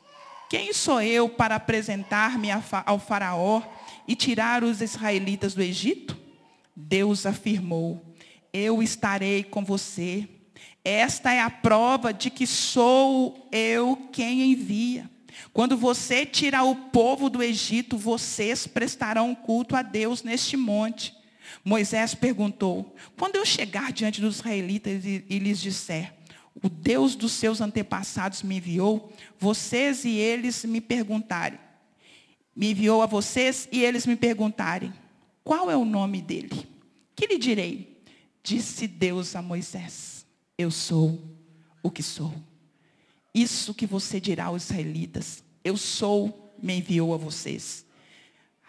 Quem 0.50 0.72
sou 0.72 1.00
eu 1.00 1.28
para 1.28 1.54
apresentar-me 1.54 2.48
ao 2.84 2.98
Faraó 2.98 3.62
e 4.08 4.16
tirar 4.16 4.64
os 4.64 4.80
israelitas 4.80 5.54
do 5.54 5.62
Egito? 5.62 6.18
Deus 6.74 7.24
afirmou: 7.24 8.04
Eu 8.52 8.82
estarei 8.82 9.44
com 9.44 9.64
você. 9.64 10.28
Esta 10.86 11.32
é 11.32 11.40
a 11.40 11.50
prova 11.50 12.14
de 12.14 12.30
que 12.30 12.46
sou 12.46 13.48
eu 13.50 14.08
quem 14.12 14.52
envia. 14.52 15.10
Quando 15.52 15.76
você 15.76 16.24
tirar 16.24 16.62
o 16.62 16.76
povo 16.76 17.28
do 17.28 17.42
Egito, 17.42 17.98
vocês 17.98 18.68
prestarão 18.68 19.34
culto 19.34 19.74
a 19.74 19.82
Deus 19.82 20.22
neste 20.22 20.56
monte. 20.56 21.12
Moisés 21.64 22.14
perguntou: 22.14 22.94
Quando 23.18 23.34
eu 23.34 23.44
chegar 23.44 23.92
diante 23.92 24.20
dos 24.20 24.36
israelitas 24.36 25.04
e, 25.04 25.24
e 25.28 25.40
lhes 25.40 25.60
disser, 25.60 26.14
o 26.54 26.68
Deus 26.68 27.16
dos 27.16 27.32
seus 27.32 27.60
antepassados 27.60 28.44
me 28.44 28.58
enviou, 28.58 29.12
vocês 29.40 30.04
e 30.04 30.10
eles 30.10 30.64
me 30.64 30.80
perguntarem, 30.80 31.58
me 32.54 32.70
enviou 32.70 33.02
a 33.02 33.06
vocês 33.06 33.68
e 33.72 33.82
eles 33.82 34.06
me 34.06 34.14
perguntarem, 34.14 34.94
qual 35.42 35.68
é 35.68 35.76
o 35.76 35.84
nome 35.84 36.22
dele? 36.22 36.64
Que 37.16 37.26
lhe 37.26 37.38
direi? 37.38 38.00
Disse 38.40 38.86
Deus 38.86 39.34
a 39.34 39.42
Moisés: 39.42 40.15
Eu 40.58 40.70
sou 40.70 41.22
o 41.82 41.90
que 41.90 42.02
sou. 42.02 42.34
Isso 43.34 43.74
que 43.74 43.86
você 43.86 44.18
dirá 44.18 44.46
aos 44.46 44.64
israelitas, 44.64 45.44
eu 45.62 45.76
sou, 45.76 46.54
me 46.62 46.78
enviou 46.78 47.12
a 47.12 47.18
vocês. 47.18 47.84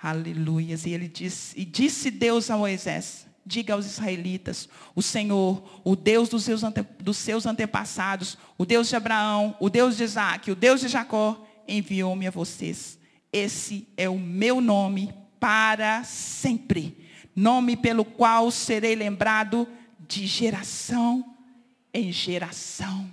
Aleluias. 0.01 0.85
E 0.85 0.91
ele 0.91 1.07
disse, 1.07 1.57
e 1.57 1.63
disse 1.63 2.11
Deus 2.11 2.51
a 2.51 2.57
Moisés: 2.57 3.25
diga 3.45 3.73
aos 3.73 3.85
israelitas, 3.85 4.67
o 4.93 5.01
Senhor, 5.01 5.81
o 5.85 5.95
Deus 5.95 6.27
dos 6.27 6.43
seus, 6.43 6.63
ante, 6.63 6.81
dos 6.99 7.17
seus 7.17 7.45
antepassados, 7.45 8.37
o 8.57 8.65
Deus 8.65 8.89
de 8.89 8.95
Abraão, 8.97 9.55
o 9.59 9.69
Deus 9.69 9.95
de 9.95 10.03
Isaac, 10.03 10.51
o 10.51 10.55
Deus 10.55 10.81
de 10.81 10.89
Jacó, 10.89 11.47
enviou-me 11.65 12.27
a 12.27 12.31
vocês. 12.31 12.99
Esse 13.31 13.87
é 13.95 14.09
o 14.09 14.19
meu 14.19 14.59
nome 14.59 15.13
para 15.39 16.03
sempre. 16.03 17.07
Nome 17.33 17.77
pelo 17.77 18.03
qual 18.03 18.51
serei 18.51 18.95
lembrado 18.95 19.67
de 20.07 20.27
geração 20.27 21.36
em 21.97 22.11
geração. 22.11 23.11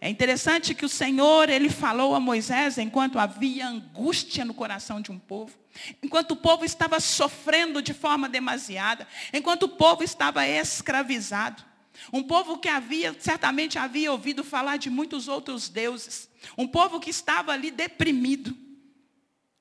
É 0.00 0.08
interessante 0.08 0.74
que 0.74 0.84
o 0.84 0.88
Senhor, 0.88 1.50
ele 1.50 1.68
falou 1.68 2.14
a 2.14 2.20
Moisés 2.20 2.78
enquanto 2.78 3.18
havia 3.18 3.68
angústia 3.68 4.44
no 4.44 4.54
coração 4.54 5.00
de 5.00 5.10
um 5.10 5.18
povo, 5.18 5.58
enquanto 6.02 6.30
o 6.30 6.36
povo 6.36 6.64
estava 6.64 7.00
sofrendo 7.00 7.82
de 7.82 7.92
forma 7.92 8.28
demasiada, 8.28 9.06
enquanto 9.32 9.64
o 9.64 9.68
povo 9.68 10.02
estava 10.02 10.46
escravizado. 10.46 11.64
Um 12.12 12.22
povo 12.22 12.56
que 12.58 12.68
havia, 12.68 13.14
certamente 13.18 13.78
havia 13.78 14.10
ouvido 14.10 14.42
falar 14.42 14.78
de 14.78 14.88
muitos 14.88 15.28
outros 15.28 15.68
deuses. 15.68 16.30
Um 16.56 16.66
povo 16.66 16.98
que 16.98 17.10
estava 17.10 17.52
ali 17.52 17.70
deprimido. 17.70 18.56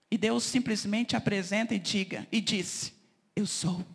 E 0.10 0.18
Deus 0.18 0.44
simplesmente 0.44 1.18
apresenta 1.18 1.76
e 1.76 1.80
diga, 1.80 2.26
e 2.32 2.40
disse, 2.40 2.94
eu 3.36 3.46
sou. 3.46 3.86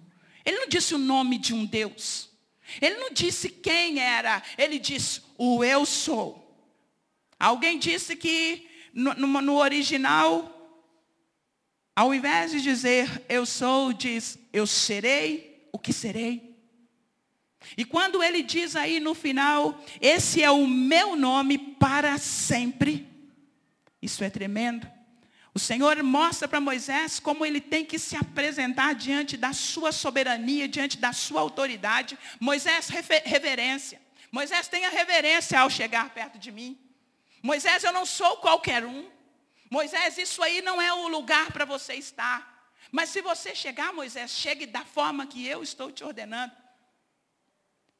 Ele 0.44 0.58
não 0.58 0.68
disse 0.68 0.94
o 0.94 0.98
nome 0.98 1.38
de 1.38 1.54
um 1.54 1.64
Deus. 1.64 2.33
Ele 2.80 2.96
não 2.96 3.10
disse 3.10 3.48
quem 3.48 4.00
era, 4.00 4.42
ele 4.56 4.78
disse 4.78 5.22
o 5.36 5.62
eu 5.62 5.84
sou. 5.84 6.40
Alguém 7.38 7.78
disse 7.78 8.16
que 8.16 8.66
no, 8.92 9.14
no, 9.14 9.40
no 9.40 9.56
original, 9.56 10.50
ao 11.94 12.14
invés 12.14 12.52
de 12.52 12.60
dizer 12.60 13.24
eu 13.28 13.44
sou, 13.44 13.92
diz 13.92 14.38
eu 14.52 14.66
serei 14.66 15.68
o 15.72 15.78
que 15.78 15.92
serei. 15.92 16.54
E 17.76 17.84
quando 17.84 18.22
ele 18.22 18.42
diz 18.42 18.76
aí 18.76 19.00
no 19.00 19.14
final, 19.14 19.82
esse 20.00 20.42
é 20.42 20.50
o 20.50 20.66
meu 20.66 21.16
nome 21.16 21.58
para 21.58 22.18
sempre, 22.18 23.08
isso 24.00 24.22
é 24.22 24.30
tremendo. 24.30 24.86
O 25.54 25.58
Senhor 25.58 26.02
mostra 26.02 26.48
para 26.48 26.60
Moisés 26.60 27.20
como 27.20 27.46
ele 27.46 27.60
tem 27.60 27.84
que 27.84 27.96
se 27.96 28.16
apresentar 28.16 28.92
diante 28.92 29.36
da 29.36 29.52
sua 29.52 29.92
soberania, 29.92 30.66
diante 30.66 30.98
da 30.98 31.12
sua 31.12 31.40
autoridade. 31.40 32.18
Moisés, 32.40 32.88
reverência. 32.88 34.02
Moisés 34.32 34.66
tenha 34.66 34.90
reverência 34.90 35.60
ao 35.60 35.70
chegar 35.70 36.10
perto 36.10 36.40
de 36.40 36.50
mim. 36.50 36.76
Moisés, 37.40 37.84
eu 37.84 37.92
não 37.92 38.04
sou 38.04 38.38
qualquer 38.38 38.84
um. 38.84 39.08
Moisés, 39.70 40.18
isso 40.18 40.42
aí 40.42 40.60
não 40.60 40.82
é 40.82 40.92
o 40.92 41.06
lugar 41.06 41.52
para 41.52 41.64
você 41.64 41.94
estar. 41.94 42.72
Mas 42.90 43.10
se 43.10 43.20
você 43.22 43.54
chegar, 43.54 43.92
Moisés, 43.92 44.32
chegue 44.32 44.66
da 44.66 44.84
forma 44.84 45.24
que 45.24 45.46
eu 45.46 45.62
estou 45.62 45.92
te 45.92 46.02
ordenando. 46.02 46.52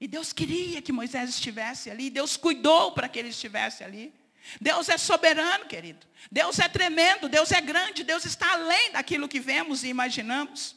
E 0.00 0.08
Deus 0.08 0.32
queria 0.32 0.82
que 0.82 0.90
Moisés 0.90 1.30
estivesse 1.30 1.88
ali. 1.88 2.10
Deus 2.10 2.36
cuidou 2.36 2.90
para 2.90 3.08
que 3.08 3.16
ele 3.16 3.28
estivesse 3.28 3.84
ali. 3.84 4.12
Deus 4.60 4.88
é 4.88 4.98
soberano, 4.98 5.66
querido. 5.66 6.06
Deus 6.30 6.58
é 6.58 6.68
tremendo, 6.68 7.28
Deus 7.28 7.50
é 7.52 7.60
grande, 7.60 8.04
Deus 8.04 8.24
está 8.24 8.52
além 8.52 8.92
daquilo 8.92 9.28
que 9.28 9.40
vemos 9.40 9.82
e 9.84 9.88
imaginamos. 9.88 10.76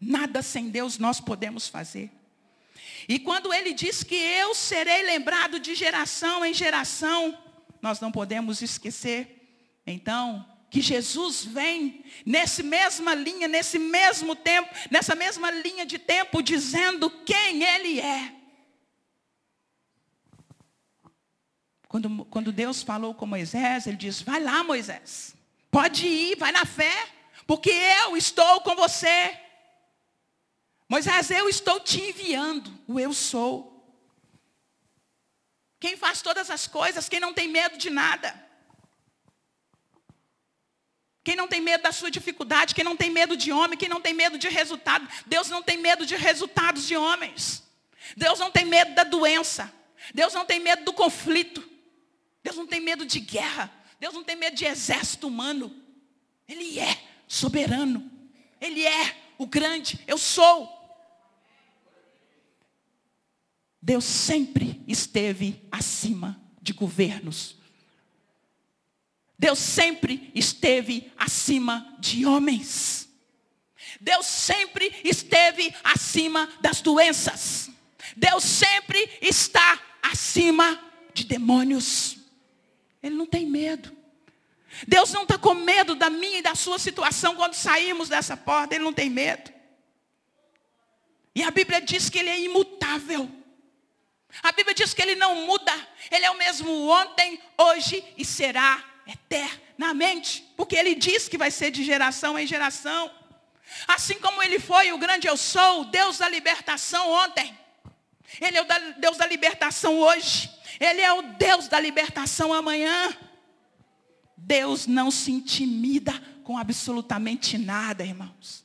Nada 0.00 0.42
sem 0.42 0.68
Deus 0.68 0.98
nós 0.98 1.20
podemos 1.20 1.68
fazer. 1.68 2.10
E 3.08 3.18
quando 3.18 3.52
ele 3.52 3.72
diz 3.72 4.02
que 4.02 4.14
eu 4.14 4.54
serei 4.54 5.02
lembrado 5.04 5.58
de 5.58 5.74
geração 5.74 6.44
em 6.44 6.54
geração, 6.54 7.36
nós 7.80 8.00
não 8.00 8.12
podemos 8.12 8.60
esquecer, 8.62 9.36
então, 9.86 10.46
que 10.70 10.80
Jesus 10.80 11.44
vem 11.44 12.04
nesse 12.24 12.62
mesma 12.62 13.14
linha, 13.14 13.48
nesse 13.48 13.78
mesmo 13.78 14.36
tempo, 14.36 14.68
nessa 14.90 15.14
mesma 15.14 15.50
linha 15.50 15.86
de 15.86 15.98
tempo, 15.98 16.42
dizendo 16.42 17.10
quem 17.24 17.64
Ele 17.64 18.00
é. 18.00 18.37
Quando, 21.88 22.24
quando 22.26 22.52
Deus 22.52 22.82
falou 22.82 23.14
com 23.14 23.26
Moisés, 23.26 23.86
ele 23.86 23.96
disse: 23.96 24.22
Vai 24.22 24.40
lá, 24.40 24.62
Moisés, 24.62 25.34
pode 25.70 26.06
ir, 26.06 26.36
vai 26.36 26.52
na 26.52 26.66
fé, 26.66 27.08
porque 27.46 27.70
eu 27.70 28.16
estou 28.16 28.60
com 28.60 28.76
você. 28.76 29.36
Moisés, 30.86 31.30
eu 31.30 31.48
estou 31.48 31.80
te 31.80 32.00
enviando, 32.00 32.72
o 32.86 33.00
eu 33.00 33.12
sou. 33.12 33.74
Quem 35.80 35.96
faz 35.96 36.20
todas 36.20 36.50
as 36.50 36.66
coisas, 36.66 37.08
quem 37.08 37.20
não 37.20 37.32
tem 37.32 37.48
medo 37.48 37.78
de 37.78 37.88
nada. 37.88 38.48
Quem 41.22 41.36
não 41.36 41.46
tem 41.46 41.60
medo 41.60 41.82
da 41.82 41.92
sua 41.92 42.10
dificuldade, 42.10 42.74
quem 42.74 42.84
não 42.84 42.96
tem 42.96 43.10
medo 43.10 43.36
de 43.36 43.52
homem, 43.52 43.78
quem 43.78 43.88
não 43.88 44.00
tem 44.00 44.14
medo 44.14 44.38
de 44.38 44.48
resultado. 44.48 45.06
Deus 45.26 45.48
não 45.48 45.62
tem 45.62 45.76
medo 45.76 46.06
de 46.06 46.16
resultados 46.16 46.86
de 46.86 46.96
homens. 46.96 47.62
Deus 48.16 48.38
não 48.38 48.50
tem 48.50 48.64
medo 48.64 48.94
da 48.94 49.04
doença. 49.04 49.72
Deus 50.14 50.32
não 50.32 50.46
tem 50.46 50.58
medo 50.58 50.84
do 50.84 50.92
conflito. 50.92 51.77
Deus 52.42 52.56
não 52.56 52.66
tem 52.66 52.80
medo 52.80 53.04
de 53.04 53.20
guerra. 53.20 53.72
Deus 54.00 54.14
não 54.14 54.24
tem 54.24 54.36
medo 54.36 54.56
de 54.56 54.64
exército 54.64 55.26
humano. 55.26 55.74
Ele 56.46 56.78
é 56.78 57.02
soberano. 57.26 58.10
Ele 58.60 58.84
é 58.84 59.16
o 59.38 59.46
grande. 59.46 60.00
Eu 60.06 60.18
sou. 60.18 60.76
Deus 63.80 64.04
sempre 64.04 64.82
esteve 64.86 65.62
acima 65.70 66.40
de 66.60 66.72
governos. 66.72 67.56
Deus 69.38 69.58
sempre 69.58 70.30
esteve 70.34 71.12
acima 71.16 71.96
de 72.00 72.26
homens. 72.26 73.08
Deus 74.00 74.26
sempre 74.26 74.92
esteve 75.04 75.74
acima 75.82 76.48
das 76.60 76.80
doenças. 76.80 77.70
Deus 78.16 78.42
sempre 78.44 79.08
está 79.22 79.80
acima 80.02 80.78
de 81.14 81.24
demônios. 81.24 82.17
Ele 83.02 83.14
não 83.14 83.26
tem 83.26 83.46
medo. 83.46 83.96
Deus 84.86 85.12
não 85.12 85.22
está 85.22 85.38
com 85.38 85.54
medo 85.54 85.94
da 85.94 86.10
minha 86.10 86.38
e 86.38 86.42
da 86.42 86.54
sua 86.54 86.78
situação 86.78 87.34
quando 87.34 87.54
saímos 87.54 88.08
dessa 88.08 88.36
porta. 88.36 88.74
Ele 88.74 88.84
não 88.84 88.92
tem 88.92 89.08
medo. 89.08 89.52
E 91.34 91.42
a 91.42 91.50
Bíblia 91.50 91.80
diz 91.80 92.10
que 92.10 92.18
ele 92.18 92.30
é 92.30 92.40
imutável. 92.40 93.30
A 94.42 94.52
Bíblia 94.52 94.74
diz 94.74 94.92
que 94.92 95.02
ele 95.02 95.14
não 95.14 95.46
muda. 95.46 95.72
Ele 96.10 96.24
é 96.24 96.30
o 96.30 96.36
mesmo 96.36 96.88
ontem, 96.88 97.40
hoje 97.56 98.04
e 98.16 98.24
será 98.24 98.84
eternamente. 99.06 100.44
Porque 100.56 100.76
ele 100.76 100.94
diz 100.94 101.28
que 101.28 101.38
vai 101.38 101.50
ser 101.50 101.70
de 101.70 101.84
geração 101.84 102.38
em 102.38 102.46
geração. 102.46 103.10
Assim 103.86 104.14
como 104.14 104.42
ele 104.42 104.58
foi 104.58 104.92
o 104.92 104.98
grande 104.98 105.26
eu 105.26 105.36
sou, 105.36 105.82
o 105.82 105.84
Deus 105.86 106.18
da 106.18 106.28
libertação 106.28 107.08
ontem. 107.10 107.56
Ele 108.40 108.58
é 108.58 108.62
o 108.62 108.66
Deus 108.98 109.16
da 109.16 109.26
libertação 109.26 109.98
hoje. 109.98 110.50
Ele 110.78 111.00
é 111.00 111.12
o 111.12 111.22
Deus 111.22 111.68
da 111.68 111.80
libertação 111.80 112.52
amanhã. 112.52 113.16
Deus 114.36 114.86
não 114.86 115.10
se 115.10 115.32
intimida 115.32 116.12
com 116.44 116.56
absolutamente 116.56 117.58
nada, 117.58 118.04
irmãos. 118.04 118.64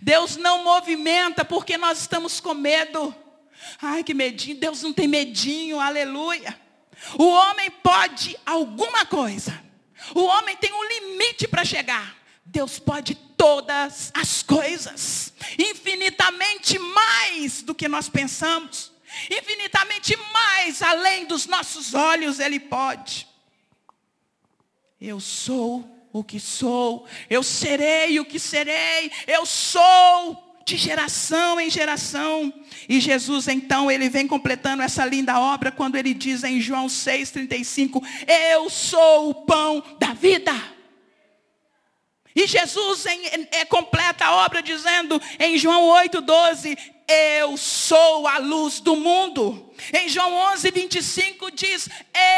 Deus 0.00 0.36
não 0.36 0.64
movimenta 0.64 1.44
porque 1.44 1.76
nós 1.76 2.00
estamos 2.00 2.40
com 2.40 2.54
medo. 2.54 3.14
Ai, 3.80 4.02
que 4.02 4.14
medinho. 4.14 4.58
Deus 4.58 4.82
não 4.82 4.92
tem 4.92 5.08
medinho, 5.08 5.80
aleluia. 5.80 6.58
O 7.18 7.24
homem 7.24 7.70
pode 7.70 8.36
alguma 8.44 9.04
coisa. 9.06 9.62
O 10.14 10.22
homem 10.22 10.56
tem 10.56 10.72
um 10.72 10.84
limite 10.84 11.46
para 11.46 11.64
chegar. 11.64 12.16
Deus 12.44 12.78
pode 12.78 13.14
todas 13.40 14.12
as 14.12 14.42
coisas, 14.42 15.32
infinitamente 15.58 16.78
mais 16.78 17.62
do 17.62 17.74
que 17.74 17.88
nós 17.88 18.06
pensamos, 18.06 18.92
infinitamente 19.30 20.14
mais 20.30 20.82
além 20.82 21.24
dos 21.24 21.46
nossos 21.46 21.94
olhos, 21.94 22.38
Ele 22.38 22.60
pode. 22.60 23.26
Eu 25.00 25.18
sou 25.20 25.90
o 26.12 26.22
que 26.22 26.38
sou, 26.38 27.06
eu 27.30 27.42
serei 27.42 28.20
o 28.20 28.26
que 28.26 28.38
serei, 28.38 29.10
eu 29.26 29.46
sou 29.46 30.60
de 30.66 30.76
geração 30.76 31.58
em 31.58 31.70
geração. 31.70 32.52
E 32.86 33.00
Jesus, 33.00 33.48
então, 33.48 33.90
ele 33.90 34.10
vem 34.10 34.28
completando 34.28 34.82
essa 34.82 35.06
linda 35.06 35.40
obra 35.40 35.72
quando 35.72 35.96
ele 35.96 36.12
diz 36.12 36.44
em 36.44 36.60
João 36.60 36.88
6,35: 36.88 38.02
Eu 38.52 38.68
sou 38.68 39.30
o 39.30 39.34
pão 39.46 39.82
da 39.98 40.12
vida. 40.12 40.79
E 42.34 42.46
Jesus 42.46 43.06
em, 43.06 43.48
é, 43.50 43.64
completa 43.64 44.24
a 44.24 44.44
obra 44.44 44.62
dizendo 44.62 45.20
em 45.38 45.58
João 45.58 45.88
8,12: 46.04 46.78
Eu 47.08 47.56
sou 47.56 48.28
a 48.28 48.38
luz 48.38 48.78
do 48.80 48.94
mundo. 48.94 49.72
Em 49.92 50.08
João 50.08 50.32
11, 50.52 50.70
25 50.70 51.50
diz: 51.50 51.88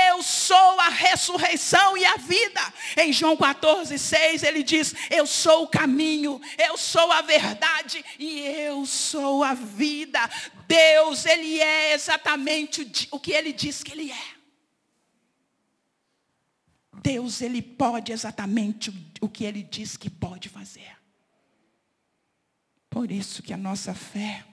Eu 0.09 0.23
sou 0.23 0.81
a 0.81 0.89
ressurreição 0.89 1.97
e 1.97 2.05
a 2.07 2.17
vida. 2.17 2.61
Em 2.97 3.13
João 3.13 3.37
14, 3.37 3.99
6 3.99 4.43
ele 4.43 4.63
diz: 4.63 4.95
Eu 5.11 5.27
sou 5.27 5.65
o 5.65 5.69
caminho, 5.69 6.41
eu 6.57 6.79
sou 6.79 7.13
a 7.13 7.21
verdade 7.21 8.03
e 8.19 8.41
eu 8.41 8.87
sou 8.87 9.45
a 9.45 9.53
vida. 9.53 10.21
Deus, 10.67 11.27
Ele 11.27 11.61
é 11.61 11.93
exatamente 11.93 13.09
o 13.11 13.21
que 13.21 13.33
Ele 13.33 13.53
diz 13.53 13.83
que 13.83 13.93
Ele 13.93 14.11
é. 14.11 14.42
Deus, 17.03 17.41
Ele 17.41 17.61
pode 17.61 18.13
exatamente 18.13 18.93
o 19.21 19.29
que 19.29 19.45
Ele 19.45 19.63
diz 19.63 19.97
que 19.97 20.09
pode 20.09 20.49
fazer. 20.49 20.97
Por 22.89 23.11
isso 23.11 23.43
que 23.43 23.53
a 23.53 23.57
nossa 23.57 23.95
fé, 23.95 24.45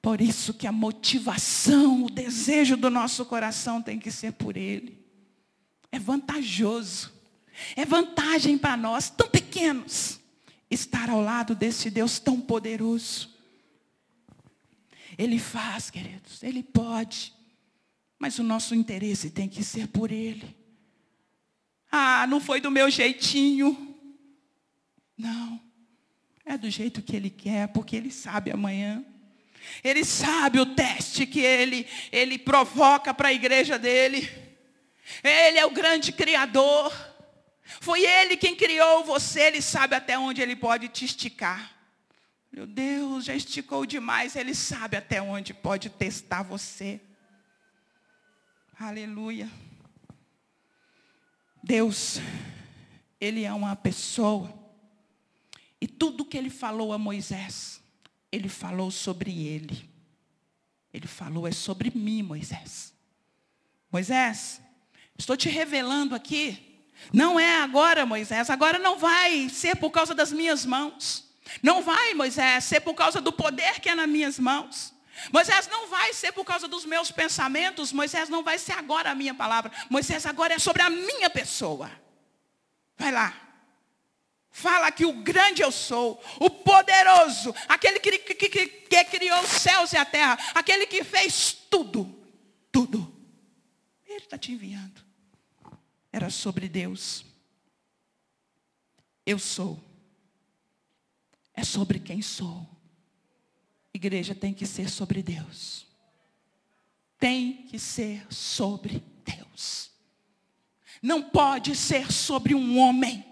por 0.00 0.20
isso 0.20 0.52
que 0.52 0.66
a 0.66 0.72
motivação, 0.72 2.04
o 2.04 2.10
desejo 2.10 2.76
do 2.76 2.90
nosso 2.90 3.24
coração 3.24 3.80
tem 3.80 3.98
que 3.98 4.10
ser 4.10 4.32
por 4.32 4.56
Ele. 4.56 5.02
É 5.90 5.98
vantajoso, 5.98 7.12
é 7.76 7.84
vantagem 7.84 8.58
para 8.58 8.76
nós, 8.76 9.10
tão 9.10 9.28
pequenos, 9.28 10.20
estar 10.70 11.10
ao 11.10 11.20
lado 11.20 11.54
desse 11.54 11.90
Deus 11.90 12.18
tão 12.18 12.40
poderoso. 12.40 13.30
Ele 15.16 15.38
faz, 15.38 15.90
queridos, 15.90 16.42
Ele 16.42 16.62
pode, 16.62 17.32
mas 18.18 18.38
o 18.38 18.42
nosso 18.42 18.74
interesse 18.74 19.30
tem 19.30 19.48
que 19.48 19.62
ser 19.62 19.88
por 19.88 20.10
Ele. 20.10 20.61
Ah, 21.94 22.26
não 22.26 22.40
foi 22.40 22.58
do 22.58 22.70
meu 22.70 22.90
jeitinho. 22.90 23.94
Não. 25.16 25.60
É 26.42 26.56
do 26.56 26.70
jeito 26.70 27.02
que 27.02 27.14
ele 27.14 27.28
quer, 27.28 27.68
porque 27.68 27.94
ele 27.94 28.10
sabe 28.10 28.50
amanhã. 28.50 29.04
Ele 29.84 30.02
sabe 30.02 30.58
o 30.58 30.74
teste 30.74 31.26
que 31.26 31.40
ele, 31.40 31.86
ele 32.10 32.38
provoca 32.38 33.12
para 33.12 33.28
a 33.28 33.32
igreja 33.32 33.78
dele. 33.78 34.28
Ele 35.22 35.58
é 35.58 35.66
o 35.66 35.70
grande 35.70 36.12
criador. 36.12 36.92
Foi 37.80 38.02
ele 38.02 38.36
quem 38.38 38.56
criou 38.56 39.04
você, 39.04 39.42
ele 39.42 39.62
sabe 39.62 39.94
até 39.94 40.18
onde 40.18 40.40
ele 40.40 40.56
pode 40.56 40.88
te 40.88 41.04
esticar. 41.04 41.72
Meu 42.50 42.66
Deus, 42.66 43.24
já 43.24 43.34
esticou 43.34 43.86
demais, 43.86 44.34
ele 44.34 44.54
sabe 44.54 44.96
até 44.96 45.22
onde 45.22 45.54
pode 45.54 45.88
testar 45.90 46.42
você. 46.42 47.00
Aleluia. 48.78 49.48
Deus, 51.62 52.20
Ele 53.20 53.44
é 53.44 53.52
uma 53.52 53.76
pessoa. 53.76 54.52
E 55.80 55.86
tudo 55.86 56.24
que 56.24 56.36
Ele 56.36 56.50
falou 56.50 56.92
a 56.92 56.98
Moisés, 56.98 57.82
Ele 58.30 58.48
falou 58.48 58.90
sobre 58.90 59.46
Ele. 59.46 59.88
Ele 60.92 61.06
falou, 61.06 61.46
é 61.46 61.52
sobre 61.52 61.90
mim, 61.94 62.22
Moisés. 62.22 62.92
Moisés, 63.90 64.60
estou 65.18 65.36
te 65.36 65.48
revelando 65.48 66.14
aqui. 66.14 66.84
Não 67.12 67.40
é 67.40 67.62
agora, 67.62 68.04
Moisés. 68.04 68.50
Agora 68.50 68.78
não 68.78 68.98
vai 68.98 69.48
ser 69.48 69.76
por 69.76 69.90
causa 69.90 70.14
das 70.14 70.32
minhas 70.32 70.66
mãos. 70.66 71.28
Não 71.62 71.82
vai, 71.82 72.14
Moisés, 72.14 72.64
ser 72.64 72.80
por 72.80 72.94
causa 72.94 73.20
do 73.20 73.32
poder 73.32 73.80
que 73.80 73.88
é 73.88 73.94
nas 73.94 74.08
minhas 74.08 74.38
mãos. 74.38 74.94
Moisés 75.32 75.68
não 75.68 75.88
vai 75.88 76.12
ser 76.12 76.32
por 76.32 76.44
causa 76.44 76.66
dos 76.66 76.84
meus 76.84 77.10
pensamentos, 77.10 77.92
Moisés 77.92 78.28
não 78.28 78.42
vai 78.42 78.58
ser 78.58 78.72
agora 78.72 79.10
a 79.10 79.14
minha 79.14 79.34
palavra. 79.34 79.70
Moisés 79.90 80.26
agora 80.26 80.54
é 80.54 80.58
sobre 80.58 80.82
a 80.82 80.90
minha 80.90 81.28
pessoa. 81.28 81.90
Vai 82.96 83.12
lá. 83.12 83.34
Fala 84.50 84.92
que 84.92 85.06
o 85.06 85.22
grande 85.22 85.62
eu 85.62 85.72
sou, 85.72 86.22
o 86.38 86.50
poderoso, 86.50 87.54
aquele 87.68 87.98
que, 87.98 88.18
que, 88.18 88.34
que, 88.34 88.66
que 88.66 89.04
criou 89.04 89.40
os 89.40 89.48
céus 89.48 89.92
e 89.94 89.96
a 89.96 90.04
terra, 90.04 90.38
aquele 90.54 90.86
que 90.86 91.02
fez 91.02 91.52
tudo, 91.70 92.04
tudo. 92.70 93.10
Ele 94.06 94.18
está 94.18 94.36
te 94.36 94.52
enviando. 94.52 95.02
Era 96.12 96.28
sobre 96.28 96.68
Deus. 96.68 97.24
Eu 99.24 99.38
sou. 99.38 99.82
É 101.54 101.64
sobre 101.64 101.98
quem 101.98 102.20
sou. 102.20 102.68
Igreja 103.94 104.34
tem 104.34 104.54
que 104.54 104.66
ser 104.66 104.88
sobre 104.88 105.22
Deus. 105.22 105.86
Tem 107.18 107.64
que 107.68 107.78
ser 107.78 108.26
sobre 108.32 109.02
Deus. 109.24 109.90
Não 111.02 111.22
pode 111.22 111.76
ser 111.76 112.10
sobre 112.10 112.54
um 112.54 112.78
homem. 112.78 113.24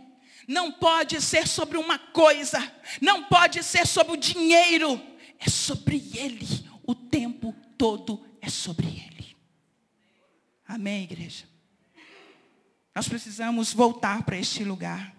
Não 0.47 0.73
pode 0.73 1.21
ser 1.21 1.47
sobre 1.47 1.79
uma 1.79 1.99
coisa. 1.99 2.59
Não 3.01 3.25
pode 3.25 3.63
ser 3.63 3.87
sobre 3.87 4.13
o 4.15 4.17
dinheiro. 4.17 5.01
É 5.39 5.49
sobre 5.49 5.97
Ele. 6.15 6.47
O 6.85 6.95
tempo 6.95 7.55
todo 7.79 8.25
é 8.41 8.49
sobre 8.51 8.87
Ele. 8.87 9.37
Amém, 10.67 11.05
igreja? 11.05 11.49
Nós 12.95 13.09
precisamos 13.09 13.73
voltar 13.73 14.25
para 14.25 14.37
este 14.37 14.63
lugar. 14.63 15.17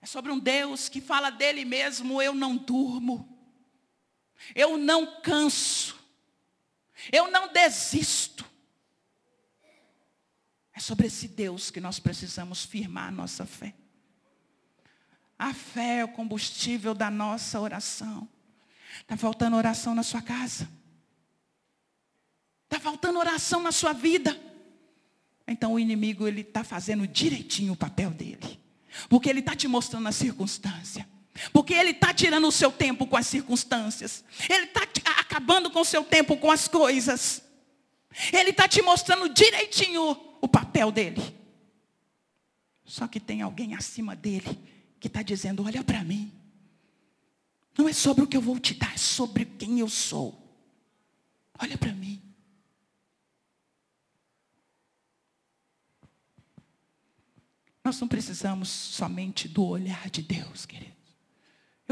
É 0.00 0.06
sobre 0.06 0.32
um 0.32 0.38
Deus 0.38 0.88
que 0.88 1.00
fala 1.00 1.30
dele 1.30 1.64
mesmo, 1.64 2.20
eu 2.20 2.34
não 2.34 2.56
durmo. 2.56 3.28
Eu 4.54 4.76
não 4.76 5.20
canso. 5.20 5.96
Eu 7.12 7.30
não 7.30 7.52
desisto. 7.52 8.44
É 10.74 10.80
sobre 10.80 11.06
esse 11.06 11.28
Deus 11.28 11.70
que 11.70 11.80
nós 11.80 11.98
precisamos 11.98 12.64
firmar 12.64 13.08
a 13.08 13.12
nossa 13.12 13.44
fé. 13.44 13.74
A 15.38 15.52
fé 15.52 15.98
é 15.98 16.04
o 16.04 16.08
combustível 16.08 16.94
da 16.94 17.10
nossa 17.10 17.60
oração. 17.60 18.28
Está 19.00 19.16
faltando 19.16 19.56
oração 19.56 19.94
na 19.94 20.02
sua 20.02 20.22
casa? 20.22 20.68
Está 22.64 22.78
faltando 22.78 23.18
oração 23.18 23.62
na 23.62 23.72
sua 23.72 23.92
vida? 23.92 24.40
Então 25.46 25.74
o 25.74 25.78
inimigo 25.78 26.26
ele 26.26 26.42
está 26.42 26.62
fazendo 26.62 27.06
direitinho 27.06 27.72
o 27.72 27.76
papel 27.76 28.10
dele. 28.10 28.60
Porque 29.08 29.28
ele 29.28 29.40
está 29.40 29.54
te 29.56 29.66
mostrando 29.66 30.08
a 30.08 30.12
circunstância. 30.12 31.08
Porque 31.52 31.72
ele 31.72 31.90
está 31.90 32.12
tirando 32.12 32.46
o 32.46 32.52
seu 32.52 32.70
tempo 32.70 33.06
com 33.06 33.16
as 33.16 33.26
circunstâncias. 33.26 34.24
Ele 34.48 34.66
está 34.66 34.82
acabando 35.18 35.70
com 35.70 35.80
o 35.80 35.84
seu 35.84 36.04
tempo 36.04 36.36
com 36.36 36.50
as 36.50 36.68
coisas. 36.68 37.42
Ele 38.32 38.50
está 38.50 38.68
te 38.68 38.82
mostrando 38.82 39.28
direitinho 39.28 40.16
o 40.40 40.48
papel 40.48 40.92
dele. 40.92 41.34
Só 42.84 43.08
que 43.08 43.18
tem 43.18 43.40
alguém 43.40 43.74
acima 43.74 44.14
dele 44.14 44.58
que 45.00 45.06
está 45.06 45.22
dizendo: 45.22 45.64
olha 45.64 45.82
para 45.82 46.04
mim. 46.04 46.30
Não 47.76 47.88
é 47.88 47.92
sobre 47.92 48.22
o 48.22 48.26
que 48.26 48.36
eu 48.36 48.40
vou 48.42 48.58
te 48.58 48.74
dar, 48.74 48.92
é 48.92 48.98
sobre 48.98 49.46
quem 49.46 49.80
eu 49.80 49.88
sou. 49.88 50.38
Olha 51.58 51.78
para 51.78 51.92
mim. 51.92 52.20
Nós 57.82 57.98
não 57.98 58.06
precisamos 58.06 58.68
somente 58.68 59.48
do 59.48 59.64
olhar 59.64 60.08
de 60.10 60.22
Deus, 60.22 60.66
querido. 60.66 61.01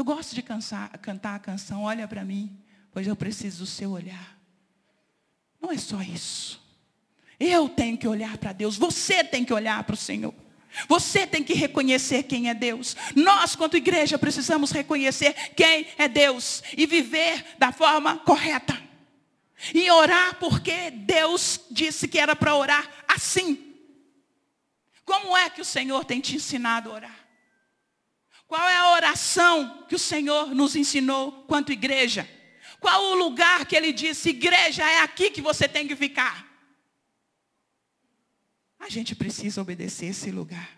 Eu 0.01 0.05
gosto 0.05 0.33
de 0.33 0.41
cansar, 0.41 0.89
cantar 0.97 1.35
a 1.35 1.39
canção, 1.39 1.83
olha 1.83 2.07
para 2.07 2.25
mim, 2.25 2.59
pois 2.91 3.05
eu 3.05 3.15
preciso 3.15 3.59
do 3.59 3.65
seu 3.67 3.91
olhar. 3.91 4.35
Não 5.61 5.71
é 5.71 5.77
só 5.77 6.01
isso. 6.01 6.59
Eu 7.39 7.69
tenho 7.69 7.95
que 7.95 8.07
olhar 8.07 8.35
para 8.39 8.51
Deus, 8.51 8.77
você 8.77 9.23
tem 9.23 9.45
que 9.45 9.53
olhar 9.53 9.83
para 9.83 9.93
o 9.93 9.97
Senhor. 9.97 10.33
Você 10.87 11.27
tem 11.27 11.43
que 11.43 11.53
reconhecer 11.53 12.23
quem 12.23 12.49
é 12.49 12.55
Deus. 12.55 12.97
Nós, 13.15 13.55
quanto 13.55 13.77
igreja, 13.77 14.17
precisamos 14.17 14.71
reconhecer 14.71 15.35
quem 15.55 15.85
é 15.99 16.07
Deus 16.07 16.63
e 16.75 16.87
viver 16.87 17.45
da 17.59 17.71
forma 17.71 18.17
correta. 18.17 18.75
E 19.71 19.91
orar 19.91 20.39
porque 20.39 20.89
Deus 20.89 21.61
disse 21.69 22.07
que 22.07 22.17
era 22.17 22.35
para 22.35 22.55
orar 22.55 22.89
assim. 23.07 23.75
Como 25.05 25.37
é 25.37 25.47
que 25.47 25.61
o 25.61 25.65
Senhor 25.65 26.03
tem 26.05 26.19
te 26.19 26.37
ensinado 26.37 26.89
a 26.89 26.93
orar? 26.95 27.20
Qual 28.51 28.67
é 28.67 28.75
a 28.75 28.91
oração 28.91 29.85
que 29.87 29.95
o 29.95 29.97
Senhor 29.99 30.53
nos 30.53 30.75
ensinou 30.75 31.31
quanto 31.47 31.71
igreja? 31.71 32.29
Qual 32.81 33.01
o 33.01 33.15
lugar 33.15 33.65
que 33.65 33.77
ele 33.77 33.93
disse, 33.93 34.31
igreja, 34.31 34.83
é 34.83 34.99
aqui 34.99 35.31
que 35.31 35.41
você 35.41 35.69
tem 35.69 35.87
que 35.87 35.95
ficar? 35.95 36.45
A 38.77 38.89
gente 38.89 39.15
precisa 39.15 39.61
obedecer 39.61 40.07
esse 40.07 40.29
lugar. 40.31 40.69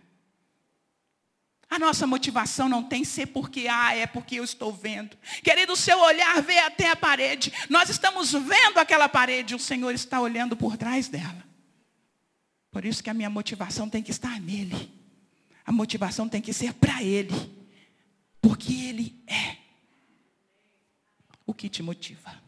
A 1.68 1.80
nossa 1.80 2.06
motivação 2.06 2.70
não 2.70 2.84
tem 2.84 3.04
ser 3.04 3.26
porque, 3.26 3.68
ah, 3.68 3.96
é 3.96 4.06
porque 4.06 4.36
eu 4.36 4.44
estou 4.44 4.72
vendo. 4.72 5.18
Querido, 5.44 5.74
o 5.74 5.76
seu 5.76 6.00
olhar 6.00 6.44
vê 6.44 6.60
até 6.60 6.92
a 6.92 6.96
parede. 6.96 7.52
Nós 7.72 7.90
estamos 7.90 8.34
vendo 8.34 8.78
aquela 8.78 9.10
parede, 9.10 9.56
o 9.56 9.60
Senhor 9.60 9.96
está 9.96 10.22
olhando 10.22 10.56
por 10.56 10.78
trás 10.78 11.08
dela. 11.08 11.44
Por 12.70 12.86
isso 12.86 13.04
que 13.04 13.10
a 13.10 13.16
minha 13.16 13.32
motivação 13.32 13.90
tem 13.90 14.04
que 14.04 14.12
estar 14.12 14.40
nele. 14.40 14.94
A 15.66 15.72
motivação 15.72 16.30
tem 16.30 16.40
que 16.40 16.54
ser 16.54 16.72
para 16.76 17.02
ele. 17.02 17.63
Porque 18.44 18.74
ele 18.74 19.24
é 19.26 19.58
o 21.46 21.54
que 21.54 21.70
te 21.70 21.82
motiva. 21.82 22.44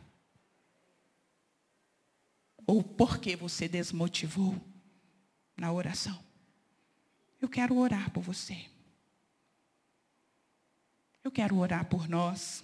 Ou 2.67 2.83
porque 2.83 3.33
você 3.37 3.65
desmotivou 3.69 4.61
na 5.55 5.71
oração. 5.71 6.21
Eu 7.41 7.47
quero 7.47 7.77
orar 7.77 8.11
por 8.11 8.21
você. 8.21 8.69
Eu 11.23 11.31
quero 11.31 11.55
orar 11.55 11.85
por 11.85 12.09
nós. 12.09 12.61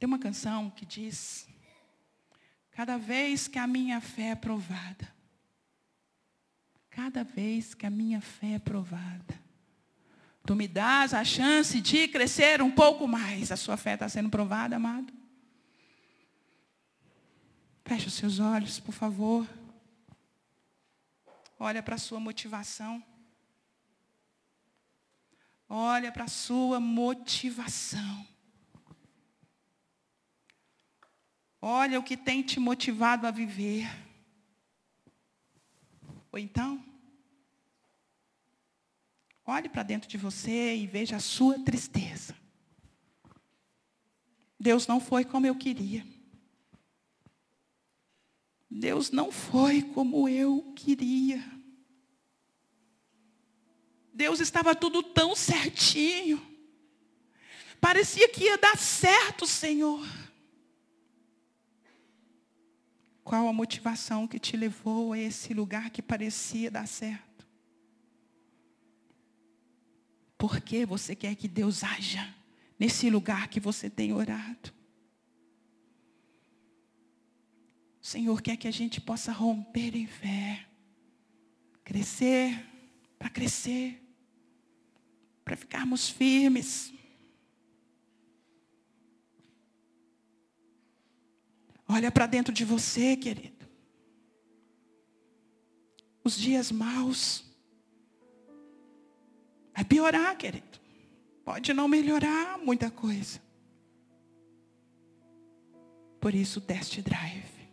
Tem 0.00 0.06
uma 0.08 0.18
canção 0.18 0.68
que 0.68 0.84
diz: 0.84 1.46
Cada 2.72 2.98
vez 2.98 3.46
que 3.46 3.58
a 3.58 3.68
minha 3.68 4.00
fé 4.00 4.30
é 4.30 4.34
provada, 4.34 5.14
cada 6.90 7.22
vez 7.22 7.72
que 7.72 7.86
a 7.86 7.90
minha 7.90 8.20
fé 8.20 8.54
é 8.54 8.58
provada, 8.58 9.49
tu 10.50 10.56
me 10.56 10.66
dás 10.66 11.14
a 11.14 11.22
chance 11.22 11.80
de 11.80 12.08
crescer 12.08 12.60
um 12.60 12.72
pouco 12.72 13.06
mais. 13.06 13.52
A 13.52 13.56
sua 13.56 13.76
fé 13.76 13.94
está 13.94 14.08
sendo 14.08 14.28
provada, 14.28 14.74
amado? 14.74 15.12
Feche 17.84 18.08
os 18.08 18.14
seus 18.14 18.40
olhos, 18.40 18.80
por 18.80 18.90
favor. 18.90 19.48
Olha 21.56 21.80
para 21.84 21.94
a 21.94 21.98
sua 21.98 22.18
motivação. 22.18 23.00
Olha 25.68 26.10
para 26.10 26.24
a 26.24 26.28
sua 26.28 26.80
motivação. 26.80 28.26
Olha 31.62 32.00
o 32.00 32.02
que 32.02 32.16
tem 32.16 32.42
te 32.42 32.58
motivado 32.58 33.24
a 33.24 33.30
viver. 33.30 33.88
Ou 36.32 36.40
então, 36.40 36.89
olhe 39.50 39.68
para 39.68 39.82
dentro 39.82 40.08
de 40.08 40.16
você 40.16 40.76
e 40.76 40.86
veja 40.86 41.16
a 41.16 41.20
sua 41.20 41.58
tristeza. 41.58 42.34
Deus 44.58 44.86
não 44.86 45.00
foi 45.00 45.24
como 45.24 45.46
eu 45.46 45.54
queria. 45.54 46.06
Deus 48.70 49.10
não 49.10 49.32
foi 49.32 49.82
como 49.82 50.28
eu 50.28 50.72
queria. 50.76 51.42
Deus 54.12 54.38
estava 54.38 54.74
tudo 54.74 55.02
tão 55.02 55.34
certinho. 55.34 56.40
Parecia 57.80 58.28
que 58.28 58.44
ia 58.44 58.58
dar 58.58 58.76
certo, 58.76 59.46
Senhor. 59.46 60.06
Qual 63.24 63.48
a 63.48 63.52
motivação 63.52 64.28
que 64.28 64.38
te 64.38 64.56
levou 64.56 65.14
a 65.14 65.18
esse 65.18 65.54
lugar 65.54 65.90
que 65.90 66.02
parecia 66.02 66.70
dar 66.70 66.86
certo? 66.86 67.29
Por 70.40 70.60
que 70.60 70.86
você 70.86 71.14
quer 71.14 71.36
que 71.36 71.46
Deus 71.46 71.84
haja 71.84 72.34
nesse 72.78 73.10
lugar 73.10 73.48
que 73.48 73.60
você 73.60 73.90
tem 73.90 74.12
orado? 74.12 74.72
O 78.02 78.06
Senhor 78.06 78.40
quer 78.40 78.56
que 78.56 78.66
a 78.66 78.72
gente 78.72 79.00
possa 79.00 79.30
romper 79.30 79.94
em 79.94 80.06
fé, 80.06 80.66
crescer, 81.84 82.66
para 83.18 83.28
crescer 83.28 84.00
para 85.50 85.56
ficarmos 85.56 86.08
firmes. 86.08 86.92
Olha 91.88 92.12
para 92.12 92.26
dentro 92.26 92.54
de 92.54 92.64
você, 92.64 93.16
querido. 93.16 93.68
Os 96.22 96.38
dias 96.38 96.70
maus. 96.70 97.49
Vai 99.80 99.84
piorar, 99.86 100.36
querido. 100.36 100.78
Pode 101.42 101.72
não 101.72 101.88
melhorar 101.88 102.58
muita 102.58 102.90
coisa. 102.90 103.40
Por 106.20 106.34
isso, 106.34 106.60
test 106.60 107.00
drive. 107.00 107.66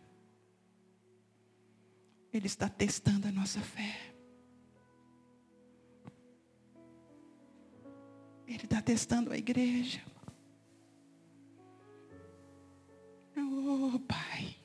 Ele 2.32 2.48
está 2.48 2.70
testando 2.70 3.28
a 3.28 3.32
nossa 3.32 3.60
fé. 3.60 4.14
Ele 8.48 8.64
está 8.64 8.82
testando 8.82 9.34
a 9.34 9.38
igreja. 9.38 10.02
Oh, 13.36 14.00
Pai. 14.00 14.56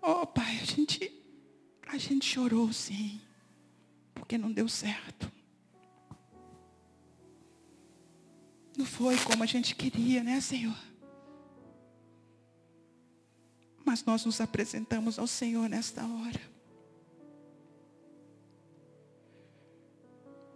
Oh, 0.00 0.26
Pai, 0.26 0.60
a 0.62 0.64
gente, 0.64 1.12
a 1.86 1.98
gente 1.98 2.24
chorou 2.24 2.72
sim, 2.72 3.20
porque 4.14 4.38
não 4.38 4.52
deu 4.52 4.68
certo. 4.68 5.30
Não 8.76 8.86
foi 8.86 9.16
como 9.18 9.42
a 9.42 9.46
gente 9.46 9.74
queria, 9.74 10.22
né, 10.22 10.40
Senhor? 10.40 10.76
Mas 13.84 14.04
nós 14.04 14.24
nos 14.24 14.40
apresentamos 14.40 15.18
ao 15.18 15.26
Senhor 15.26 15.68
nesta 15.68 16.06
hora. 16.06 16.52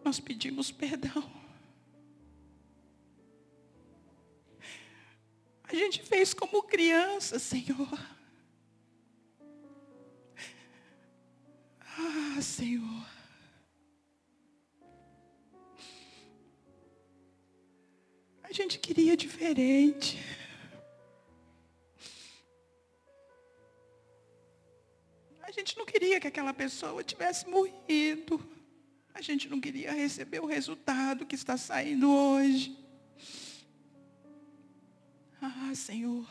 nós 0.07 0.21
pedimos 0.21 0.71
perdão. 0.71 1.29
A 5.65 5.75
gente 5.75 6.01
fez 6.01 6.33
como 6.33 6.63
criança, 6.63 7.41
Senhor. 7.41 7.99
Ah, 11.81 12.41
Senhor. 12.41 13.16
Gente 18.57 18.79
queria 18.79 19.15
diferente. 19.17 20.19
A 25.43 25.51
gente 25.51 25.77
não 25.77 25.85
queria 25.85 26.19
que 26.19 26.27
aquela 26.27 26.55
pessoa 26.55 27.05
tivesse 27.05 27.47
morrido. 27.47 28.35
A 29.13 29.21
gente 29.21 29.49
não 29.49 29.61
queria 29.61 29.93
receber 29.93 30.41
o 30.41 30.47
resultado 30.47 31.27
que 31.27 31.35
está 31.35 31.57
saindo 31.59 32.11
hoje. 32.11 32.77
Ah, 35.41 35.73
Senhor. 35.75 36.27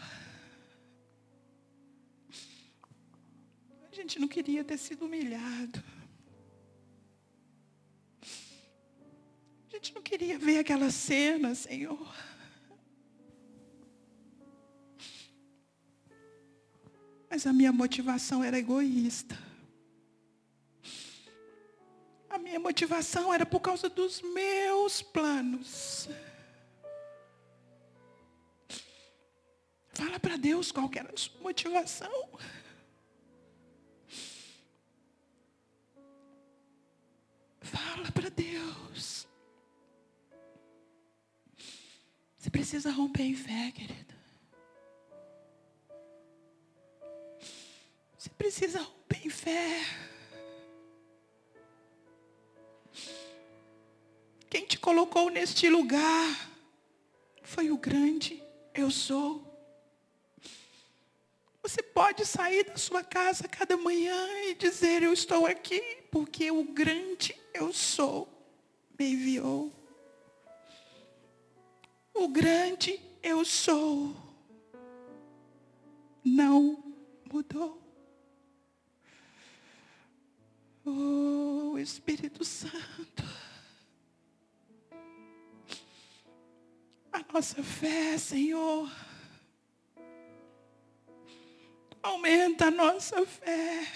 A 3.91 3.95
gente 3.95 4.19
não 4.19 4.27
queria 4.27 4.63
ter 4.63 4.77
sido 4.77 5.05
humilhado. 5.05 5.83
Gente 9.85 9.93
não 9.93 10.01
queria 10.01 10.39
ver 10.39 10.57
aquela 10.57 10.89
cena, 10.89 11.53
Senhor. 11.53 12.11
Mas 17.29 17.45
a 17.45 17.53
minha 17.53 17.71
motivação 17.71 18.43
era 18.43 18.57
egoísta. 18.57 19.37
A 22.27 22.39
minha 22.39 22.59
motivação 22.59 23.31
era 23.31 23.45
por 23.45 23.59
causa 23.59 23.87
dos 23.87 24.21
meus 24.21 25.03
planos. 25.03 26.09
Fala 29.93 30.19
para 30.19 30.35
Deus 30.35 30.71
qual 30.71 30.89
era 30.95 31.13
a 31.13 31.17
sua 31.17 31.39
motivação. 31.41 32.39
Fala 37.61 38.11
para 38.11 38.29
Deus. 38.29 39.27
Você 42.45 42.51
precisa 42.51 42.91
romper 42.91 43.23
em 43.23 43.33
fé, 43.33 43.71
querida. 43.73 44.15
Você 48.15 48.29
precisa 48.37 48.81
romper 48.81 49.25
em 49.25 49.29
fé. 49.31 49.83
Quem 54.47 54.63
te 54.67 54.77
colocou 54.77 55.31
neste 55.31 55.67
lugar 55.71 56.51
foi 57.41 57.71
o 57.71 57.79
grande 57.79 58.43
eu 58.75 58.91
sou. 58.91 59.43
Você 61.63 61.81
pode 61.81 62.27
sair 62.27 62.63
da 62.63 62.77
sua 62.77 63.03
casa 63.03 63.47
cada 63.47 63.75
manhã 63.75 64.23
e 64.43 64.53
dizer: 64.53 65.01
Eu 65.01 65.13
estou 65.13 65.47
aqui 65.47 65.81
porque 66.11 66.51
o 66.51 66.63
grande 66.63 67.35
eu 67.55 67.73
sou 67.73 68.29
me 68.99 69.13
enviou. 69.13 69.84
O 72.15 72.29
grande 72.29 72.99
eu 73.21 73.43
sou 73.43 74.15
não 76.23 76.83
mudou. 77.31 77.81
Oh, 80.85 81.77
Espírito 81.77 82.45
Santo. 82.45 83.23
A 87.11 87.33
nossa 87.33 87.61
fé, 87.63 88.17
Senhor. 88.17 88.89
Aumenta 92.01 92.67
a 92.67 92.71
nossa 92.71 93.25
fé. 93.25 93.87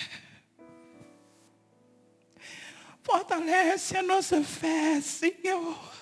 Fortalece 3.03 3.97
a 3.97 4.03
nossa 4.03 4.43
fé, 4.43 4.99
Senhor. 5.01 5.98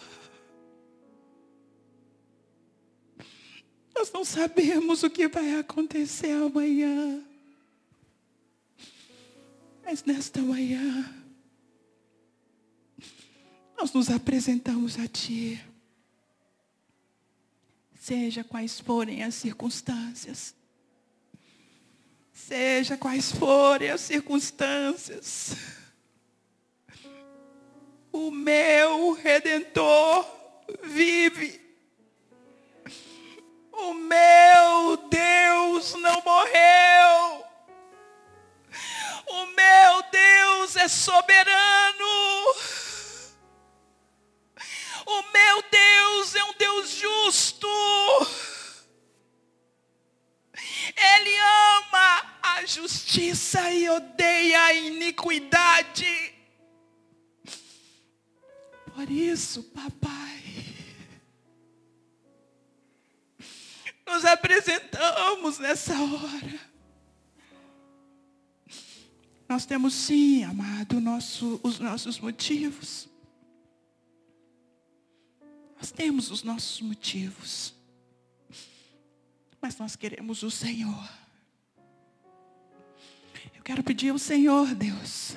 Nós 3.97 4.11
não 4.11 4.23
sabemos 4.23 5.01
o 5.01 5.09
que 5.09 5.27
vai 5.27 5.55
acontecer 5.55 6.29
amanhã. 6.29 7.19
Mas 9.83 10.03
nesta 10.03 10.39
manhã, 10.39 11.15
nós 13.75 13.91
nos 13.93 14.11
apresentamos 14.11 14.99
a 14.99 15.07
Ti. 15.07 15.59
Seja 17.99 18.43
quais 18.43 18.79
forem 18.79 19.23
as 19.23 19.33
circunstâncias. 19.33 20.53
Seja 22.31 22.95
quais 22.97 23.31
forem 23.31 23.89
as 23.89 24.01
circunstâncias. 24.01 25.55
O 28.11 28.29
meu 28.29 29.13
redentor 29.13 30.23
vive. 30.83 31.66
O 33.77 33.93
meu 33.93 34.97
Deus 35.09 35.93
não 35.95 36.21
morreu. 36.21 37.45
O 39.27 39.45
meu 39.45 40.03
Deus 40.11 40.75
é 40.75 40.87
soberano. 40.87 42.05
O 45.05 45.21
meu 45.31 45.63
Deus 45.69 46.35
é 46.35 46.43
um 46.43 46.53
Deus 46.53 46.89
justo. 46.89 47.67
Ele 50.95 51.37
ama 51.37 52.39
a 52.41 52.65
justiça 52.65 53.71
e 53.71 53.89
odeia 53.89 54.63
a 54.63 54.73
iniquidade. 54.73 56.33
Por 58.93 59.11
isso, 59.11 59.61
papai, 59.63 60.36
nos 64.07 64.25
apresentamos 64.25 65.59
nessa 65.59 65.93
hora. 65.93 66.59
Nós 69.47 69.65
temos 69.65 69.93
sim, 69.93 70.43
amado, 70.43 70.99
nosso, 70.99 71.59
os 71.63 71.79
nossos 71.79 72.19
motivos. 72.19 73.07
Nós 75.77 75.91
temos 75.91 76.31
os 76.31 76.43
nossos 76.43 76.81
motivos. 76.81 77.73
Mas 79.61 79.77
nós 79.77 79.95
queremos 79.95 80.43
o 80.43 80.51
Senhor. 80.51 81.09
Eu 83.55 83.63
quero 83.63 83.83
pedir 83.83 84.09
ao 84.09 84.17
Senhor, 84.17 84.73
Deus. 84.75 85.35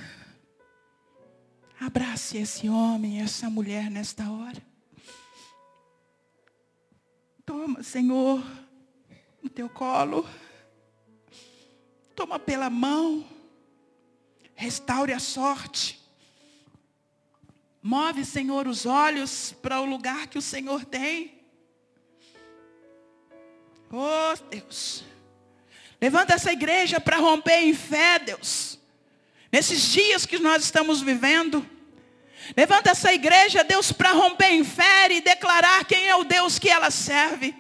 Abrace 1.79 2.37
esse 2.39 2.69
homem, 2.69 3.21
essa 3.21 3.49
mulher 3.49 3.91
nesta 3.91 4.31
hora. 4.31 4.70
Toma, 7.51 7.83
Senhor, 7.83 8.41
no 9.43 9.51
teu 9.51 9.69
colo. 9.69 10.25
Toma 12.15 12.39
pela 12.39 12.71
mão. 12.71 13.27
Restaure 14.55 15.13
a 15.13 15.19
sorte. 15.19 16.01
Move, 17.83 18.25
Senhor, 18.25 18.69
os 18.69 18.87
olhos 18.87 19.53
para 19.61 19.81
o 19.81 19.85
lugar 19.85 20.29
que 20.29 20.39
o 20.39 20.43
Senhor 20.43 20.85
tem. 20.85 21.43
Oh, 23.91 24.37
Deus. 24.49 25.03
Levanta 26.01 26.35
essa 26.35 26.53
igreja 26.53 27.01
para 27.01 27.17
romper 27.17 27.65
em 27.65 27.75
fé, 27.75 28.21
Deus. 28.21 28.79
Nesses 29.51 29.83
dias 29.89 30.25
que 30.25 30.39
nós 30.39 30.63
estamos 30.63 31.03
vivendo. 31.03 31.69
Levanta 32.57 32.91
essa 32.91 33.13
igreja, 33.13 33.65
Deus, 33.65 33.93
para 33.93 34.13
romper 34.13 34.51
em 34.51 34.65
fé 34.65 35.11
e 35.11 35.21
declarar 35.21 35.85
quem 35.85 36.09
é 36.09 36.17
o 36.17 36.25
Deus 36.25 36.59
que 36.59 36.69
ela 36.69 36.91
serve. 36.91 37.55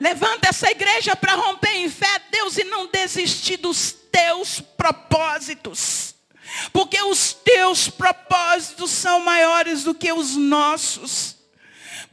Levanta 0.00 0.48
essa 0.48 0.70
igreja 0.70 1.16
para 1.16 1.34
romper 1.34 1.74
em 1.76 1.90
fé, 1.90 2.22
Deus, 2.30 2.56
e 2.56 2.64
não 2.64 2.86
desistir 2.88 3.56
dos 3.56 3.92
teus 4.12 4.60
propósitos. 4.60 6.14
Porque 6.72 7.00
os 7.02 7.32
teus 7.32 7.88
propósitos 7.88 8.90
são 8.90 9.20
maiores 9.20 9.84
do 9.84 9.94
que 9.94 10.12
os 10.12 10.36
nossos. 10.36 11.37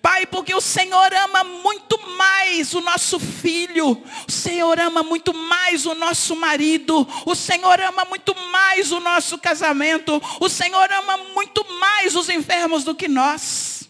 Pai, 0.06 0.28
porque 0.28 0.54
o 0.54 0.62
Senhor 0.62 1.12
ama 1.16 1.44
muito 1.44 1.98
mais 2.16 2.76
o 2.76 2.80
nosso 2.80 3.20
filho, 3.20 4.04
o 4.28 4.32
Senhor 4.32 4.80
ama 4.80 5.02
muito 5.02 5.34
mais 5.34 5.88
o 5.88 5.96
nosso 5.96 6.36
marido, 6.36 7.08
o 7.26 7.34
Senhor 7.34 7.82
ama 7.82 8.06
muito 8.06 8.36
mais 8.52 8.92
o 8.92 9.00
nosso 9.00 9.36
casamento, 9.40 10.22
o 10.40 10.48
Senhor 10.48 10.92
ama 10.92 11.18
muito 11.34 11.66
mais 11.80 12.16
os 12.16 12.30
enfermos 12.30 12.84
do 12.84 12.94
que 12.94 13.08
nós. 13.08 13.90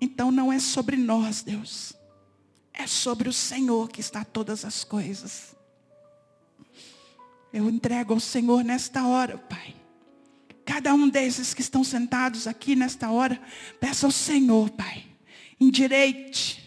Então 0.00 0.30
não 0.30 0.52
é 0.52 0.60
sobre 0.60 0.96
nós, 0.96 1.42
Deus, 1.42 1.92
é 2.72 2.86
sobre 2.86 3.28
o 3.28 3.32
Senhor 3.32 3.88
que 3.88 4.00
está 4.00 4.24
todas 4.24 4.64
as 4.64 4.84
coisas. 4.84 5.56
Eu 7.52 7.68
entrego 7.68 8.14
ao 8.14 8.20
Senhor 8.20 8.62
nesta 8.62 9.04
hora, 9.04 9.36
Pai. 9.36 9.81
Cada 10.64 10.94
um 10.94 11.08
desses 11.08 11.52
que 11.52 11.60
estão 11.60 11.82
sentados 11.82 12.46
aqui 12.46 12.76
nesta 12.76 13.10
hora, 13.10 13.40
peça 13.80 14.06
ao 14.06 14.12
Senhor, 14.12 14.70
Pai, 14.70 15.04
endireite, 15.60 16.62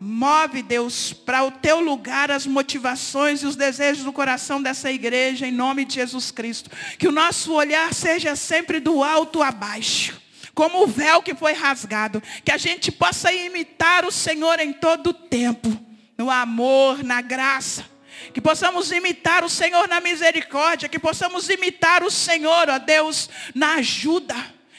move, 0.00 0.62
Deus, 0.62 1.12
para 1.12 1.44
o 1.44 1.50
teu 1.50 1.80
lugar 1.80 2.30
as 2.30 2.46
motivações 2.46 3.42
e 3.42 3.46
os 3.46 3.54
desejos 3.54 4.04
do 4.04 4.12
coração 4.12 4.60
dessa 4.60 4.90
igreja, 4.90 5.46
em 5.46 5.52
nome 5.52 5.84
de 5.84 5.94
Jesus 5.94 6.30
Cristo. 6.30 6.70
Que 6.98 7.06
o 7.06 7.12
nosso 7.12 7.52
olhar 7.52 7.92
seja 7.94 8.34
sempre 8.34 8.80
do 8.80 9.04
alto 9.04 9.42
a 9.42 9.52
baixo 9.52 10.20
como 10.54 10.82
o 10.82 10.86
véu 10.86 11.22
que 11.22 11.34
foi 11.34 11.54
rasgado, 11.54 12.22
que 12.44 12.52
a 12.52 12.58
gente 12.58 12.92
possa 12.92 13.32
imitar 13.32 14.04
o 14.04 14.10
Senhor 14.10 14.58
em 14.60 14.74
todo 14.74 15.08
o 15.08 15.14
tempo, 15.14 15.74
no 16.18 16.30
amor, 16.30 17.02
na 17.02 17.22
graça, 17.22 17.84
que 18.32 18.40
possamos 18.40 18.90
imitar 18.92 19.44
o 19.44 19.48
Senhor 19.48 19.88
na 19.88 20.00
misericórdia, 20.00 20.88
que 20.88 20.98
possamos 20.98 21.48
imitar 21.48 22.02
o 22.02 22.10
Senhor, 22.10 22.68
ó 22.68 22.78
Deus, 22.78 23.30
na 23.54 23.74
ajuda, 23.74 24.36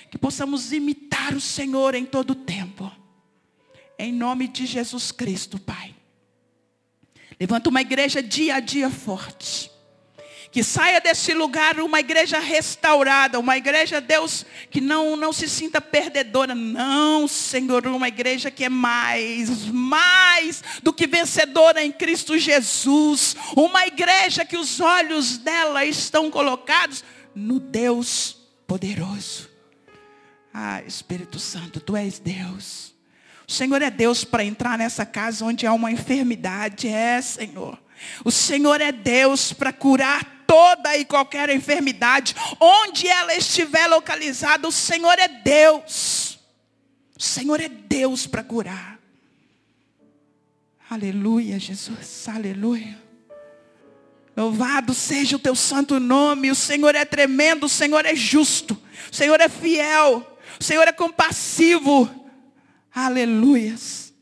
que 0.10 0.18
possamos 0.18 0.72
imitar 0.72 1.34
o 1.34 1.42
Senhor 1.42 1.96
em 1.96 2.06
todo 2.06 2.32
o 2.32 2.36
tempo. 2.36 2.92
Em 3.98 4.12
nome 4.12 4.48
de 4.48 4.66
Jesus 4.66 5.12
Cristo, 5.12 5.60
Pai. 5.60 5.96
Levanta 7.40 7.70
uma 7.70 7.82
igreja 7.82 8.22
dia 8.22 8.56
a 8.56 8.60
dia 8.60 8.90
forte. 8.90 9.71
Que 10.52 10.64
saia 10.64 11.00
desse 11.00 11.34
lugar 11.34 11.80
uma 11.80 12.02
igreja 12.02 12.38
restaurada, 12.38 13.40
uma 13.40 13.56
igreja, 13.56 14.02
Deus, 14.02 14.46
que 14.70 14.82
não, 14.82 15.16
não 15.16 15.32
se 15.32 15.48
sinta 15.48 15.80
perdedora. 15.80 16.54
Não, 16.54 17.26
Senhor, 17.26 17.88
uma 17.88 18.10
igreja 18.10 18.52
que 18.52 18.66
é 18.66 18.70
mais, 18.70 19.66
mais 19.68 20.62
do 20.84 20.92
que 20.92 21.08
vencedora 21.08 21.82
em 21.82 21.92
Cristo 21.92 22.38
Jesus. 22.38 23.36
Uma 23.56 23.88
igreja 23.88 24.44
que 24.44 24.58
os 24.58 24.82
olhos 24.82 25.38
dela 25.38 25.86
estão 25.86 26.30
colocados 26.30 27.02
no 27.34 27.58
Deus 27.58 28.36
poderoso. 28.68 29.50
Ah, 30.54 30.82
Espírito 30.86 31.40
Santo, 31.40 31.80
Tu 31.80 31.96
és 31.96 32.20
Deus. 32.20 32.94
O 33.48 33.52
Senhor 33.54 33.82
é 33.82 33.90
Deus 33.90 34.26
para 34.26 34.44
entrar 34.44 34.78
nessa 34.78 35.06
casa 35.06 35.46
onde 35.46 35.66
há 35.66 35.72
uma 35.72 35.92
enfermidade. 35.92 36.90
É, 36.90 37.22
Senhor. 37.22 37.78
O 38.24 38.32
Senhor 38.32 38.82
é 38.82 38.92
Deus 38.92 39.54
para 39.54 39.72
curar 39.72 40.41
toda 40.52 40.98
e 40.98 41.06
qualquer 41.06 41.50
enfermidade, 41.50 42.36
onde 42.60 43.08
ela 43.08 43.34
estiver 43.34 43.88
localizada, 43.88 44.68
o 44.68 44.72
Senhor 44.72 45.18
é 45.18 45.30
Deus. 45.30 46.40
O 47.18 47.24
Senhor 47.24 47.62
é 47.62 47.70
Deus 47.70 48.28
para 48.28 48.44
curar. 48.44 49.00
Aleluia, 50.90 51.58
Jesus, 51.58 52.28
aleluia. 52.28 53.02
Louvado 54.36 54.94
seja 54.94 55.38
o 55.38 55.40
teu 55.40 55.56
santo 55.56 56.02
nome. 56.02 56.52
O 56.52 56.56
Senhor 56.56 56.96
é 56.96 57.06
tremendo, 57.06 57.68
o 57.68 57.70
Senhor 57.70 58.06
é 58.06 58.14
justo, 58.14 58.78
o 59.10 59.16
Senhor 59.16 59.40
é 59.40 59.48
fiel, 59.48 60.38
o 60.60 60.64
Senhor 60.64 60.86
é 60.86 60.92
compassivo. 60.92 62.10
Aleluias. 62.94 64.14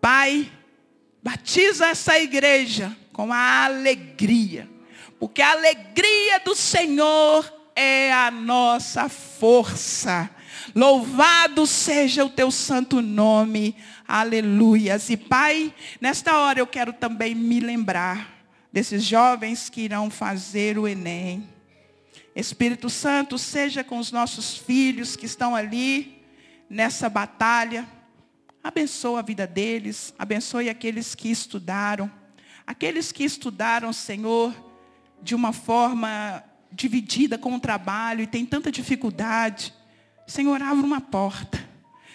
Pai, 0.00 0.50
Batiza 1.22 1.86
essa 1.86 2.18
igreja 2.18 2.96
com 3.12 3.32
a 3.32 3.64
alegria. 3.64 4.68
Porque 5.22 5.40
a 5.40 5.52
alegria 5.52 6.40
do 6.40 6.52
Senhor 6.52 7.48
é 7.76 8.12
a 8.12 8.28
nossa 8.28 9.08
força. 9.08 10.28
Louvado 10.74 11.64
seja 11.64 12.24
o 12.24 12.28
teu 12.28 12.50
santo 12.50 13.00
nome. 13.00 13.76
Aleluias. 14.08 15.10
E 15.10 15.16
Pai, 15.16 15.72
nesta 16.00 16.36
hora 16.38 16.58
eu 16.58 16.66
quero 16.66 16.92
também 16.92 17.36
me 17.36 17.60
lembrar 17.60 18.44
desses 18.72 19.04
jovens 19.04 19.70
que 19.70 19.82
irão 19.82 20.10
fazer 20.10 20.76
o 20.76 20.88
Enem. 20.88 21.48
Espírito 22.34 22.90
Santo, 22.90 23.38
seja 23.38 23.84
com 23.84 23.98
os 23.98 24.10
nossos 24.10 24.58
filhos 24.58 25.14
que 25.14 25.26
estão 25.26 25.54
ali 25.54 26.20
nessa 26.68 27.08
batalha. 27.08 27.86
Abençoa 28.60 29.20
a 29.20 29.22
vida 29.22 29.46
deles, 29.46 30.12
abençoe 30.18 30.68
aqueles 30.68 31.14
que 31.14 31.30
estudaram. 31.30 32.10
Aqueles 32.66 33.12
que 33.12 33.22
estudaram, 33.22 33.92
Senhor, 33.92 34.71
de 35.22 35.34
uma 35.34 35.52
forma 35.52 36.42
dividida 36.70 37.38
com 37.38 37.54
o 37.54 37.60
trabalho 37.60 38.22
e 38.22 38.26
tem 38.26 38.44
tanta 38.44 38.72
dificuldade. 38.72 39.72
Senhor, 40.26 40.60
abre 40.60 40.84
uma 40.84 41.00
porta. 41.00 41.62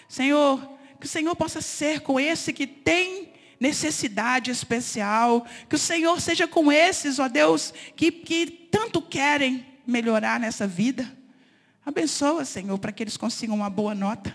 Senhor, 0.08 0.60
que 1.00 1.06
o 1.06 1.08
Senhor 1.08 1.34
possa 1.36 1.60
ser 1.60 2.00
com 2.00 2.18
esse 2.18 2.52
que 2.52 2.66
tem 2.66 3.32
necessidade 3.60 4.50
especial. 4.50 5.46
Que 5.68 5.76
o 5.76 5.78
Senhor 5.78 6.20
seja 6.20 6.46
com 6.46 6.70
esses, 6.70 7.18
ó 7.18 7.28
Deus, 7.28 7.72
que, 7.96 8.10
que 8.10 8.46
tanto 8.46 9.00
querem 9.00 9.66
melhorar 9.86 10.38
nessa 10.38 10.66
vida. 10.66 11.10
Abençoa, 11.84 12.44
Senhor, 12.44 12.78
para 12.78 12.92
que 12.92 13.02
eles 13.02 13.16
consigam 13.16 13.56
uma 13.56 13.70
boa 13.70 13.94
nota. 13.94 14.34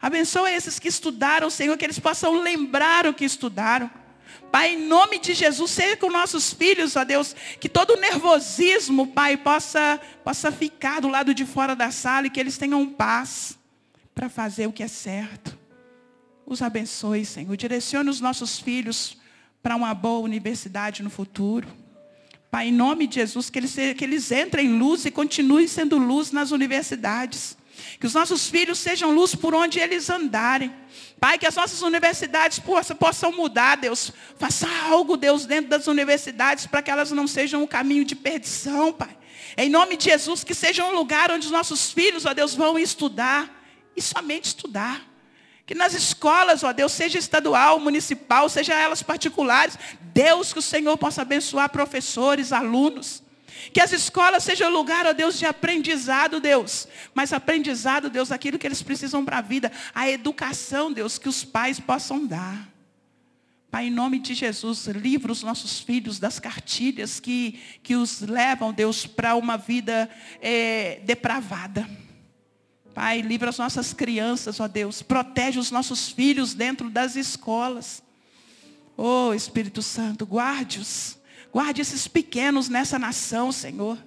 Abençoa 0.00 0.50
esses 0.50 0.78
que 0.78 0.88
estudaram, 0.88 1.50
Senhor, 1.50 1.76
que 1.76 1.84
eles 1.84 1.98
possam 1.98 2.40
lembrar 2.40 3.06
o 3.06 3.12
que 3.12 3.24
estudaram. 3.24 3.90
Pai, 4.50 4.74
em 4.74 4.86
nome 4.86 5.18
de 5.18 5.34
Jesus, 5.34 5.70
seja 5.70 5.96
com 5.96 6.10
nossos 6.10 6.52
filhos, 6.52 6.96
ó 6.96 7.04
Deus, 7.04 7.34
que 7.60 7.68
todo 7.68 7.96
nervosismo, 7.96 9.08
Pai, 9.08 9.36
possa, 9.36 10.00
possa 10.24 10.50
ficar 10.50 11.00
do 11.00 11.08
lado 11.08 11.34
de 11.34 11.44
fora 11.44 11.76
da 11.76 11.90
sala 11.90 12.26
e 12.26 12.30
que 12.30 12.40
eles 12.40 12.56
tenham 12.56 12.86
paz 12.86 13.58
para 14.14 14.28
fazer 14.28 14.66
o 14.66 14.72
que 14.72 14.82
é 14.82 14.88
certo. 14.88 15.56
Os 16.46 16.62
abençoe, 16.62 17.26
Senhor. 17.26 17.54
Direcione 17.56 18.08
os 18.08 18.20
nossos 18.22 18.58
filhos 18.58 19.18
para 19.62 19.76
uma 19.76 19.92
boa 19.92 20.20
universidade 20.20 21.02
no 21.02 21.10
futuro. 21.10 21.68
Pai, 22.50 22.68
em 22.68 22.72
nome 22.72 23.06
de 23.06 23.16
Jesus, 23.16 23.50
que 23.50 23.58
eles, 23.58 23.74
que 23.74 24.02
eles 24.02 24.32
entrem 24.32 24.66
em 24.66 24.78
luz 24.78 25.04
e 25.04 25.10
continuem 25.10 25.68
sendo 25.68 25.98
luz 25.98 26.32
nas 26.32 26.50
universidades. 26.50 27.57
Que 27.98 28.06
os 28.06 28.14
nossos 28.14 28.48
filhos 28.48 28.78
sejam 28.78 29.10
luz 29.10 29.34
por 29.34 29.54
onde 29.54 29.78
eles 29.78 30.08
andarem. 30.08 30.74
Pai, 31.20 31.38
que 31.38 31.46
as 31.46 31.56
nossas 31.56 31.82
universidades 31.82 32.60
possam, 32.98 33.32
mudar, 33.32 33.76
Deus. 33.76 34.12
Faça 34.38 34.68
algo, 34.88 35.16
Deus, 35.16 35.46
dentro 35.46 35.70
das 35.70 35.86
universidades 35.86 36.66
para 36.66 36.82
que 36.82 36.90
elas 36.90 37.10
não 37.10 37.26
sejam 37.26 37.62
um 37.62 37.66
caminho 37.66 38.04
de 38.04 38.14
perdição, 38.14 38.92
Pai. 38.92 39.16
Em 39.56 39.68
nome 39.68 39.96
de 39.96 40.04
Jesus, 40.04 40.44
que 40.44 40.54
seja 40.54 40.84
um 40.84 40.94
lugar 40.94 41.30
onde 41.32 41.46
os 41.46 41.52
nossos 41.52 41.90
filhos, 41.90 42.24
ó 42.24 42.32
Deus, 42.32 42.54
vão 42.54 42.78
estudar. 42.78 43.56
E 43.96 44.02
somente 44.02 44.44
estudar. 44.44 45.02
Que 45.66 45.74
nas 45.74 45.92
escolas, 45.92 46.62
ó 46.62 46.72
Deus, 46.72 46.92
seja 46.92 47.18
estadual, 47.18 47.78
municipal, 47.78 48.48
seja 48.48 48.74
elas 48.74 49.02
particulares, 49.02 49.76
Deus, 50.00 50.52
que 50.52 50.60
o 50.60 50.62
Senhor 50.62 50.96
possa 50.96 51.22
abençoar 51.22 51.68
professores, 51.68 52.52
alunos. 52.52 53.22
Que 53.72 53.80
as 53.80 53.92
escolas 53.92 54.44
sejam 54.44 54.70
lugar, 54.70 55.06
ó 55.06 55.12
Deus, 55.12 55.38
de 55.38 55.46
aprendizado, 55.46 56.40
Deus. 56.40 56.88
Mas 57.14 57.32
aprendizado, 57.32 58.10
Deus, 58.10 58.32
aquilo 58.32 58.58
que 58.58 58.66
eles 58.66 58.82
precisam 58.82 59.24
para 59.24 59.38
a 59.38 59.42
vida. 59.42 59.70
A 59.94 60.08
educação, 60.08 60.92
Deus, 60.92 61.18
que 61.18 61.28
os 61.28 61.44
pais 61.44 61.78
possam 61.78 62.26
dar. 62.26 62.68
Pai, 63.70 63.88
em 63.88 63.90
nome 63.90 64.18
de 64.18 64.32
Jesus, 64.32 64.86
livra 64.86 65.30
os 65.30 65.42
nossos 65.42 65.78
filhos 65.78 66.18
das 66.18 66.38
cartilhas 66.38 67.20
que, 67.20 67.60
que 67.82 67.96
os 67.96 68.20
levam, 68.20 68.72
Deus, 68.72 69.06
para 69.06 69.34
uma 69.34 69.58
vida 69.58 70.08
é, 70.40 71.00
depravada. 71.04 71.88
Pai, 72.94 73.20
livra 73.20 73.50
as 73.50 73.58
nossas 73.58 73.92
crianças, 73.92 74.58
ó 74.58 74.66
Deus. 74.66 75.02
Protege 75.02 75.58
os 75.58 75.70
nossos 75.70 76.08
filhos 76.08 76.54
dentro 76.54 76.88
das 76.88 77.14
escolas. 77.14 78.02
Oh, 78.96 79.34
Espírito 79.34 79.82
Santo, 79.82 80.24
guarde-os. 80.24 81.17
Guarde 81.52 81.80
esses 81.80 82.06
pequenos 82.06 82.68
nessa 82.68 82.98
nação, 82.98 83.50
Senhor. 83.50 83.98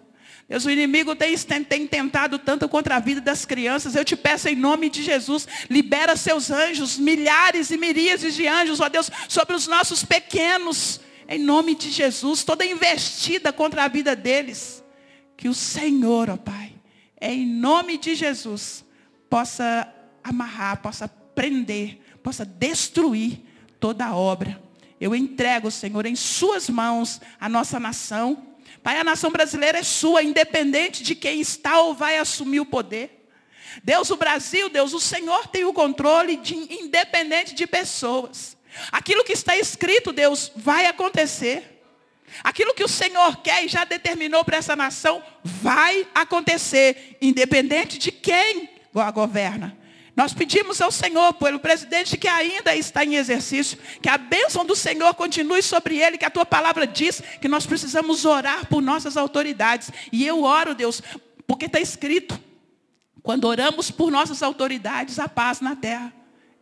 Deus, 0.47 0.65
o 0.65 0.69
inimigo 0.69 1.15
tem, 1.15 1.37
tem, 1.37 1.87
tentado 1.87 2.37
tanto 2.37 2.67
contra 2.67 2.97
a 2.97 2.99
vida 2.99 3.21
das 3.21 3.45
crianças. 3.45 3.95
Eu 3.95 4.03
te 4.03 4.17
peço 4.17 4.49
em 4.49 4.55
nome 4.55 4.89
de 4.89 5.01
Jesus, 5.01 5.47
libera 5.69 6.15
seus 6.17 6.51
anjos, 6.51 6.97
milhares 6.97 7.71
e 7.71 7.77
miríades 7.77 8.35
de 8.35 8.47
anjos, 8.47 8.81
ó 8.81 8.89
Deus, 8.89 9.09
sobre 9.29 9.55
os 9.55 9.65
nossos 9.65 10.03
pequenos. 10.03 10.99
Em 11.27 11.39
nome 11.39 11.73
de 11.73 11.89
Jesus, 11.89 12.43
toda 12.43 12.65
investida 12.65 13.53
contra 13.53 13.85
a 13.85 13.87
vida 13.87 14.13
deles. 14.13 14.83
Que 15.37 15.47
o 15.47 15.53
Senhor, 15.53 16.29
ó 16.29 16.35
Pai, 16.35 16.73
em 17.21 17.45
nome 17.45 17.97
de 17.97 18.13
Jesus, 18.13 18.83
possa 19.29 19.87
amarrar, 20.21 20.81
possa 20.81 21.07
prender, 21.07 21.97
possa 22.21 22.43
destruir 22.43 23.39
toda 23.79 24.05
a 24.05 24.15
obra. 24.15 24.61
Eu 25.01 25.15
entrego, 25.15 25.71
Senhor, 25.71 26.05
em 26.05 26.15
suas 26.15 26.69
mãos 26.69 27.19
a 27.39 27.49
nossa 27.49 27.79
nação. 27.79 28.45
Pai, 28.83 28.99
a 28.99 29.03
nação 29.03 29.31
brasileira 29.31 29.79
é 29.79 29.83
sua, 29.83 30.21
independente 30.21 31.01
de 31.01 31.15
quem 31.15 31.41
está 31.41 31.79
ou 31.81 31.95
vai 31.95 32.19
assumir 32.19 32.59
o 32.59 32.65
poder. 32.65 33.27
Deus, 33.83 34.11
o 34.11 34.15
Brasil, 34.15 34.69
Deus, 34.69 34.93
o 34.93 34.99
Senhor 34.99 35.47
tem 35.47 35.65
o 35.65 35.73
controle 35.73 36.37
de, 36.37 36.53
independente 36.55 37.55
de 37.55 37.65
pessoas. 37.65 38.55
Aquilo 38.91 39.23
que 39.23 39.33
está 39.33 39.57
escrito, 39.57 40.13
Deus, 40.13 40.51
vai 40.55 40.85
acontecer. 40.85 41.83
Aquilo 42.43 42.73
que 42.75 42.83
o 42.83 42.87
Senhor 42.87 43.37
quer 43.37 43.65
e 43.65 43.67
já 43.67 43.83
determinou 43.83 44.45
para 44.45 44.57
essa 44.57 44.75
nação 44.75 45.23
vai 45.43 46.07
acontecer, 46.13 47.17
independente 47.19 47.97
de 47.97 48.11
quem 48.11 48.69
a 48.93 49.09
governa. 49.09 49.80
Nós 50.15 50.33
pedimos 50.33 50.81
ao 50.81 50.91
Senhor, 50.91 51.33
pelo 51.33 51.59
presidente 51.59 52.17
que 52.17 52.27
ainda 52.27 52.75
está 52.75 53.03
em 53.05 53.15
exercício, 53.15 53.77
que 54.01 54.09
a 54.09 54.17
bênção 54.17 54.65
do 54.65 54.75
Senhor 54.75 55.13
continue 55.15 55.63
sobre 55.63 55.97
ele, 55.97 56.17
que 56.17 56.25
a 56.25 56.29
tua 56.29 56.45
palavra 56.45 56.85
diz 56.85 57.23
que 57.39 57.47
nós 57.47 57.65
precisamos 57.65 58.25
orar 58.25 58.67
por 58.67 58.81
nossas 58.81 59.15
autoridades. 59.15 59.89
E 60.11 60.25
eu 60.25 60.43
oro, 60.43 60.75
Deus, 60.75 61.01
porque 61.47 61.65
está 61.65 61.79
escrito, 61.79 62.39
quando 63.23 63.45
oramos 63.45 63.89
por 63.89 64.11
nossas 64.11 64.43
autoridades, 64.43 65.17
a 65.17 65.29
paz 65.29 65.61
na 65.61 65.75
terra. 65.75 66.13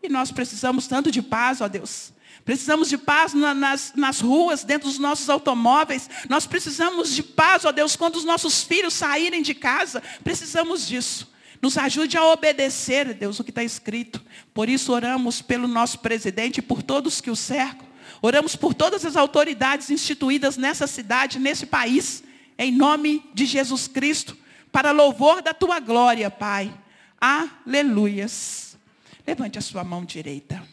E 0.02 0.10
nós 0.10 0.32
precisamos 0.32 0.88
tanto 0.88 1.12
de 1.12 1.22
paz, 1.22 1.60
ó 1.60 1.68
Deus. 1.68 2.14
Precisamos 2.46 2.88
de 2.88 2.98
paz 2.98 3.34
nas, 3.34 3.94
nas 3.96 4.20
ruas, 4.22 4.64
dentro 4.64 4.88
dos 4.88 5.00
nossos 5.00 5.30
automóveis. 5.30 6.10
Nós 6.28 6.46
precisamos 6.46 7.14
de 7.14 7.24
paz, 7.24 7.66
ó 7.66 7.72
Deus, 7.72 7.96
quando 7.96 8.16
os 8.16 8.24
nossos 8.24 8.64
filhos 8.64 8.94
saírem 8.94 9.42
de 9.42 9.54
casa. 9.54 10.02
Precisamos 10.24 10.88
disso. 10.88 11.32
Nos 11.62 11.78
ajude 11.78 12.18
a 12.18 12.26
obedecer, 12.26 13.14
Deus, 13.14 13.40
o 13.40 13.44
que 13.44 13.52
está 13.52 13.64
escrito. 13.64 14.22
Por 14.54 14.70
isso 14.70 14.94
oramos 14.94 15.42
pelo 15.42 15.68
nosso 15.68 16.00
presidente 16.00 16.60
e 16.60 16.62
por 16.62 16.82
todos 16.82 17.20
que 17.20 17.30
o 17.30 17.36
cercam. 17.36 17.88
Oramos 18.22 18.56
por 18.56 18.74
todas 18.74 19.06
as 19.06 19.16
autoridades 19.16 19.90
instituídas 19.90 20.58
nessa 20.58 20.88
cidade, 20.88 21.40
nesse 21.40 21.66
país. 21.66 22.24
Em 22.58 22.72
nome 22.72 23.24
de 23.34 23.46
Jesus 23.46 23.88
Cristo. 23.88 24.38
Para 24.72 24.92
louvor 24.92 25.42
da 25.42 25.54
tua 25.54 25.80
glória, 25.80 26.30
Pai. 26.30 26.74
Aleluias. 27.20 28.78
Levante 29.28 29.58
a 29.58 29.62
sua 29.62 29.84
mão 29.84 30.06
direita. 30.06 30.64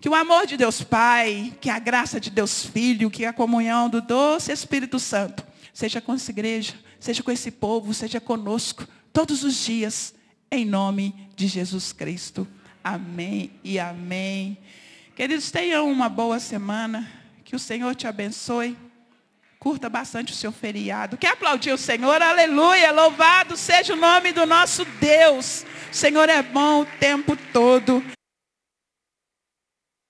Que 0.00 0.08
o 0.08 0.14
amor 0.14 0.46
de 0.46 0.56
Deus 0.56 0.82
Pai, 0.82 1.56
que 1.60 1.70
a 1.70 1.78
graça 1.78 2.20
de 2.20 2.30
Deus 2.30 2.64
Filho, 2.64 3.10
que 3.10 3.24
a 3.24 3.32
comunhão 3.32 3.88
do 3.88 4.00
doce 4.00 4.52
Espírito 4.52 4.98
Santo, 4.98 5.44
seja 5.72 6.00
com 6.00 6.12
essa 6.12 6.30
igreja, 6.30 6.74
seja 7.00 7.22
com 7.22 7.30
esse 7.30 7.50
povo, 7.50 7.92
seja 7.94 8.20
conosco, 8.20 8.86
todos 9.12 9.42
os 9.42 9.64
dias, 9.64 10.13
em 10.54 10.64
nome 10.64 11.28
de 11.36 11.46
Jesus 11.46 11.92
Cristo. 11.92 12.46
Amém 12.82 13.50
e 13.62 13.78
amém. 13.78 14.58
Queridos, 15.16 15.50
tenham 15.50 15.90
uma 15.90 16.08
boa 16.08 16.38
semana. 16.38 17.10
Que 17.44 17.56
o 17.56 17.58
Senhor 17.58 17.94
te 17.94 18.06
abençoe. 18.06 18.76
Curta 19.58 19.88
bastante 19.88 20.32
o 20.32 20.36
seu 20.36 20.52
feriado. 20.52 21.16
Quer 21.16 21.32
aplaudir 21.32 21.72
o 21.72 21.78
Senhor? 21.78 22.20
Aleluia. 22.20 22.92
Louvado 22.92 23.56
seja 23.56 23.94
o 23.94 23.96
nome 23.96 24.32
do 24.32 24.44
nosso 24.44 24.84
Deus. 25.00 25.64
O 25.90 25.94
Senhor 25.94 26.28
é 26.28 26.42
bom 26.42 26.82
o 26.82 26.86
tempo 26.98 27.36
todo. 27.52 28.02